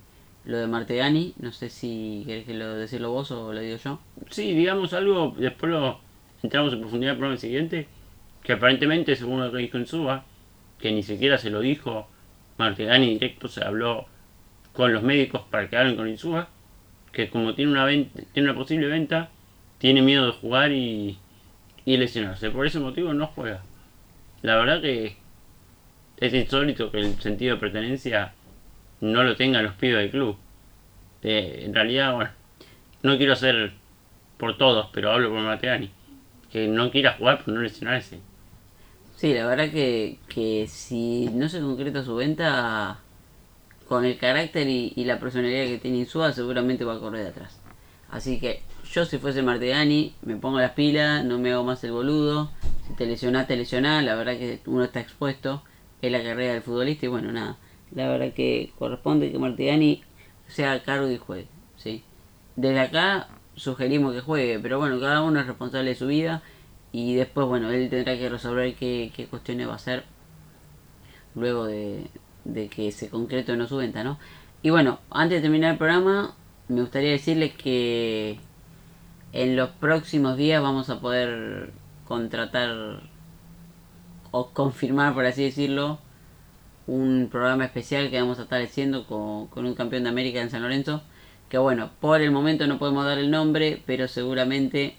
lo 0.45 0.59
de 0.59 0.67
Martegani. 0.67 1.35
No 1.39 1.53
sé 1.53 1.69
si 1.69 2.23
querés 2.27 2.47
que 2.47 2.55
lo 2.55 2.75
decirlo 2.75 3.11
vos 3.11 3.31
o 3.31 3.53
lo 3.53 3.61
digo 3.61 3.77
yo. 3.77 4.01
Sí, 4.31 4.55
digamos 4.55 4.93
algo, 4.95 5.35
después 5.39 5.71
lo 5.71 6.01
entramos 6.43 6.73
en 6.73 6.81
profundidad 6.81 7.13
el 7.13 7.19
programa 7.19 7.41
siguiente, 7.41 7.87
que 8.43 8.55
aparentemente, 8.55 9.15
según 9.17 9.41
lo 9.41 9.53
que 9.53 9.59
dijo 9.59 9.77
en 9.77 9.87
Suba, 9.87 10.25
que 10.79 10.93
ni 10.93 11.03
siquiera 11.03 11.39
se 11.39 11.51
lo 11.51 11.61
dijo 11.61 12.09
Martegani 12.57 13.15
directo, 13.15 13.49
se 13.49 13.65
habló 13.65 14.07
con 14.73 14.93
los 14.93 15.03
médicos 15.03 15.43
para 15.51 15.69
que 15.69 15.77
hablen 15.77 15.97
con 15.97 16.09
Insúa, 16.09 16.49
que 17.13 17.29
como 17.29 17.55
tiene 17.55 17.73
una 17.73 17.85
venta, 17.85 18.23
tiene 18.33 18.51
una 18.51 18.59
posible 18.59 18.87
venta, 18.87 19.31
tiene 19.79 20.03
miedo 20.03 20.27
de 20.27 20.33
jugar 20.33 20.73
y, 20.73 21.19
y 21.85 21.97
lesionarse. 21.97 22.51
Por 22.51 22.67
ese 22.67 22.81
motivo 22.81 23.13
no 23.15 23.27
juega. 23.29 23.63
La 24.43 24.57
verdad 24.57 24.81
que 24.81 25.17
es 26.19 26.35
insólito 26.35 26.91
que 26.91 26.99
el 26.99 27.21
sentido 27.21 27.55
de 27.55 27.61
pertenencia 27.61 28.35
no 29.01 29.23
lo 29.23 29.37
tengan 29.37 29.65
los 29.65 29.75
pibes 29.75 29.99
del 29.99 30.11
club. 30.11 30.37
Eh, 31.23 31.63
en 31.65 31.75
realidad, 31.75 32.15
bueno, 32.15 32.31
no 33.03 33.17
quiero 33.17 33.33
hacer 33.33 33.73
por 34.37 34.57
todos, 34.59 34.89
pero 34.93 35.13
hablo 35.13 35.31
por 35.31 35.41
Mateani. 35.41 35.91
Que 36.51 36.67
no 36.67 36.91
quiera 36.91 37.15
jugar 37.15 37.45
por 37.45 37.55
no 37.55 37.61
lesionarse. 37.61 38.21
Sí, 39.17 39.35
la 39.35 39.47
verdad 39.47 39.71
que, 39.71 40.19
que 40.29 40.67
si 40.69 41.29
no 41.33 41.49
se 41.49 41.61
concreta 41.61 42.05
su 42.05 42.15
venta, 42.15 43.01
con 43.89 44.05
el 44.05 44.19
carácter 44.19 44.69
y, 44.69 44.93
la 45.05 45.19
personalidad 45.19 45.65
que 45.65 45.79
tiene 45.79 45.99
Insúa, 45.99 46.33
seguramente 46.33 46.85
va 46.85 46.97
a 46.97 47.01
correr 47.01 47.23
de 47.23 47.29
atrás. 47.31 47.59
Así 48.11 48.39
que 48.39 48.63
yo 48.93 49.05
si 49.05 49.19
fuese 49.19 49.43
Martegani, 49.43 50.15
me 50.23 50.37
pongo 50.37 50.61
las 50.61 50.73
pilas, 50.73 51.25
no 51.25 51.39
me 51.39 51.53
hago 51.53 51.65
más 51.65 51.83
el 51.85 51.93
boludo. 51.93 52.51
Si 52.87 52.95
te 52.95 53.07
lesionás, 53.07 53.47
te 53.47 53.57
lesionás, 53.57 54.03
la 54.05 54.15
verdad 54.15 54.39
que 54.39 54.61
uno 54.67 54.85
está 54.85 55.01
expuesto, 55.01 55.63
es 56.01 56.11
la 56.11 56.23
carrera 56.23 56.55
del 56.55 56.63
futbolista 56.63 57.07
y 57.07 57.09
bueno, 57.09 57.31
nada. 57.31 57.59
La 57.93 58.09
verdad 58.09 58.33
que 58.33 58.73
corresponde 58.79 59.31
que 59.31 59.39
Martegani 59.39 60.03
sea 60.47 60.83
cargo 60.83 61.11
y 61.11 61.19
juegue, 61.19 61.49
¿sí? 61.77 62.03
Desde 62.57 62.81
acá 62.81 63.29
sugerimos 63.57 64.15
que 64.15 64.21
juegue, 64.21 64.59
pero 64.59 64.79
bueno, 64.79 64.99
cada 65.01 65.23
uno 65.23 65.41
es 65.41 65.47
responsable 65.47 65.91
de 65.91 65.97
su 65.97 66.07
vida 66.07 66.43
y 66.91 67.15
después, 67.15 67.47
bueno, 67.47 67.71
él 67.71 67.91
tendrá 67.91 68.17
que 68.17 68.29
resolver 68.29 68.75
qué, 68.75 69.13
qué 69.15 69.27
cuestiones 69.27 69.69
va 69.69 69.73
a 69.73 69.77
hacer 69.77 70.05
luego 71.35 71.67
de, 71.67 72.07
de 72.45 72.69
que 72.69 72.91
se 72.93 73.11
concrete 73.11 73.53
o 73.53 73.57
no 73.57 73.67
su 73.67 73.77
venta, 73.77 74.03
¿no? 74.03 74.19
Y 74.63 74.71
bueno, 74.71 74.99
antes 75.11 75.39
de 75.39 75.43
terminar 75.43 75.73
el 75.73 75.79
programa, 75.79 76.35
me 76.69 76.81
gustaría 76.81 77.11
decirles 77.11 77.53
que 77.55 78.41
en 79.33 79.57
los 79.57 79.71
próximos 79.71 80.37
días 80.37 80.63
vamos 80.63 80.91
a 80.91 81.01
poder 81.01 81.73
contratar 82.07 83.03
o 84.31 84.51
confirmar, 84.51 85.15
por 85.15 85.27
así 85.27 85.45
decirlo, 85.45 85.99
un 86.87 87.29
programa 87.31 87.67
especial 87.67 88.11
que 88.11 88.21
vamos 88.21 88.39
a 88.39 88.43
estar 88.43 88.63
haciendo 88.63 89.07
con, 89.07 89.67
un 89.67 89.75
campeón 89.75 90.05
de 90.05 90.09
América 90.09 90.41
en 90.41 90.51
San 90.51 90.63
Lorenzo. 90.63 91.03
Que 91.49 91.59
bueno, 91.59 91.91
por 92.01 92.21
el 92.21 92.31
momento 92.31 92.67
no 92.67 92.79
podemos 92.79 93.05
dar 93.05 93.19
el 93.19 93.31
nombre, 93.31 93.83
pero 93.87 94.09
seguramente 94.09 94.97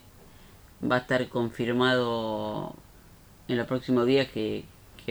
va 0.84 0.98
a 0.98 1.00
estar 1.00 1.28
confirmado 1.30 2.76
en 3.48 3.58
los 3.58 3.68
próximos 3.68 4.06
días 4.06 4.28
que, 4.28 4.66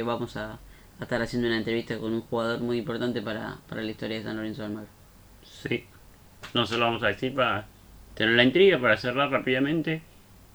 vamos 0.05 0.37
a, 0.37 0.61
estar 1.01 1.21
haciendo 1.21 1.49
una 1.49 1.59
entrevista 1.59 1.99
con 1.99 2.13
un 2.13 2.23
jugador 2.23 2.61
muy 2.61 2.79
importante 2.79 3.21
para, 3.21 3.57
para 3.69 3.83
la 3.83 3.91
historia 3.91 4.19
de 4.19 4.23
San 4.23 4.37
Lorenzo 4.37 4.63
del 4.63 4.73
Mar. 4.73 4.85
Sí, 5.43 5.85
no 6.55 6.65
se 6.67 6.77
lo 6.77 6.85
vamos 6.85 7.03
a 7.03 7.09
decir 7.09 7.35
para 7.35 7.67
tener 8.19 8.35
la 8.35 8.43
intriga, 8.43 8.81
para 8.81 8.97
cerrar 8.97 9.31
rápidamente. 9.31 10.03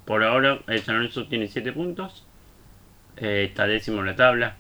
Por 0.04 0.22
ahora 0.22 0.60
el 0.68 0.82
San 0.82 0.98
Lorenzo 0.98 1.28
tiene 1.28 1.48
7 1.48 1.72
puntos, 1.72 2.26
eh, 3.16 3.46
está 3.50 3.66
décimo 3.66 4.02
en 4.02 4.08
la 4.08 4.18
tabla, 4.18 4.58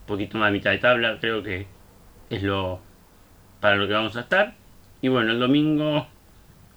un 0.00 0.06
poquito 0.06 0.36
más 0.36 0.48
de 0.48 0.58
mitad 0.58 0.72
de 0.72 0.78
tabla, 0.78 1.18
creo 1.20 1.44
que 1.44 1.68
es 2.28 2.42
lo 2.42 2.80
para 3.60 3.76
lo 3.76 3.86
que 3.86 3.92
vamos 3.92 4.16
a 4.16 4.22
estar. 4.22 4.54
Y 5.00 5.06
bueno, 5.06 5.30
el 5.30 5.38
domingo 5.38 6.08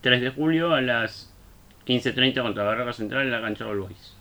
3 0.02 0.22
de 0.22 0.30
julio 0.30 0.76
a 0.76 0.82
las 0.82 1.34
15.30 1.88 2.44
contra 2.44 2.64
Barraca 2.64 2.94
Central 2.94 3.24
en 3.24 3.32
la 3.32 3.42
cancha 3.42 3.66
de 3.66 3.76
Boys. 3.76 4.16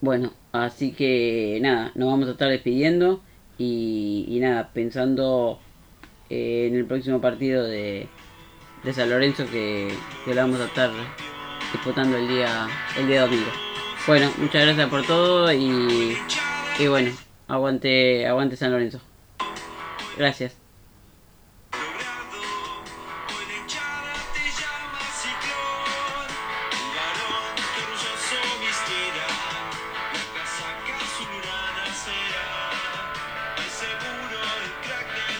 Bueno, 0.00 0.32
así 0.52 0.92
que 0.92 1.58
nada, 1.60 1.90
nos 1.96 2.08
vamos 2.08 2.28
a 2.28 2.32
estar 2.32 2.48
despidiendo 2.48 3.20
y, 3.58 4.38
nada, 4.40 4.70
pensando 4.72 5.58
eh, 6.30 6.68
en 6.68 6.76
el 6.76 6.84
próximo 6.84 7.20
partido 7.20 7.64
de, 7.64 8.06
de 8.82 8.92
San 8.92 9.10
Lorenzo 9.10 9.46
que, 9.50 9.94
que 10.24 10.34
vamos 10.34 10.60
a 10.60 10.66
estar 10.66 10.90
disputando 11.72 12.16
el 12.16 12.28
día, 12.28 12.68
el 12.98 13.06
día 13.06 13.22
domingo. 13.22 13.50
Bueno, 14.06 14.30
muchas 14.38 14.64
gracias 14.64 14.88
por 14.88 15.06
todo 15.06 15.52
y, 15.52 16.16
y 16.78 16.86
bueno, 16.88 17.12
aguante, 17.48 18.26
aguante 18.26 18.56
San 18.56 18.72
Lorenzo. 18.72 19.00
Gracias. 20.16 20.61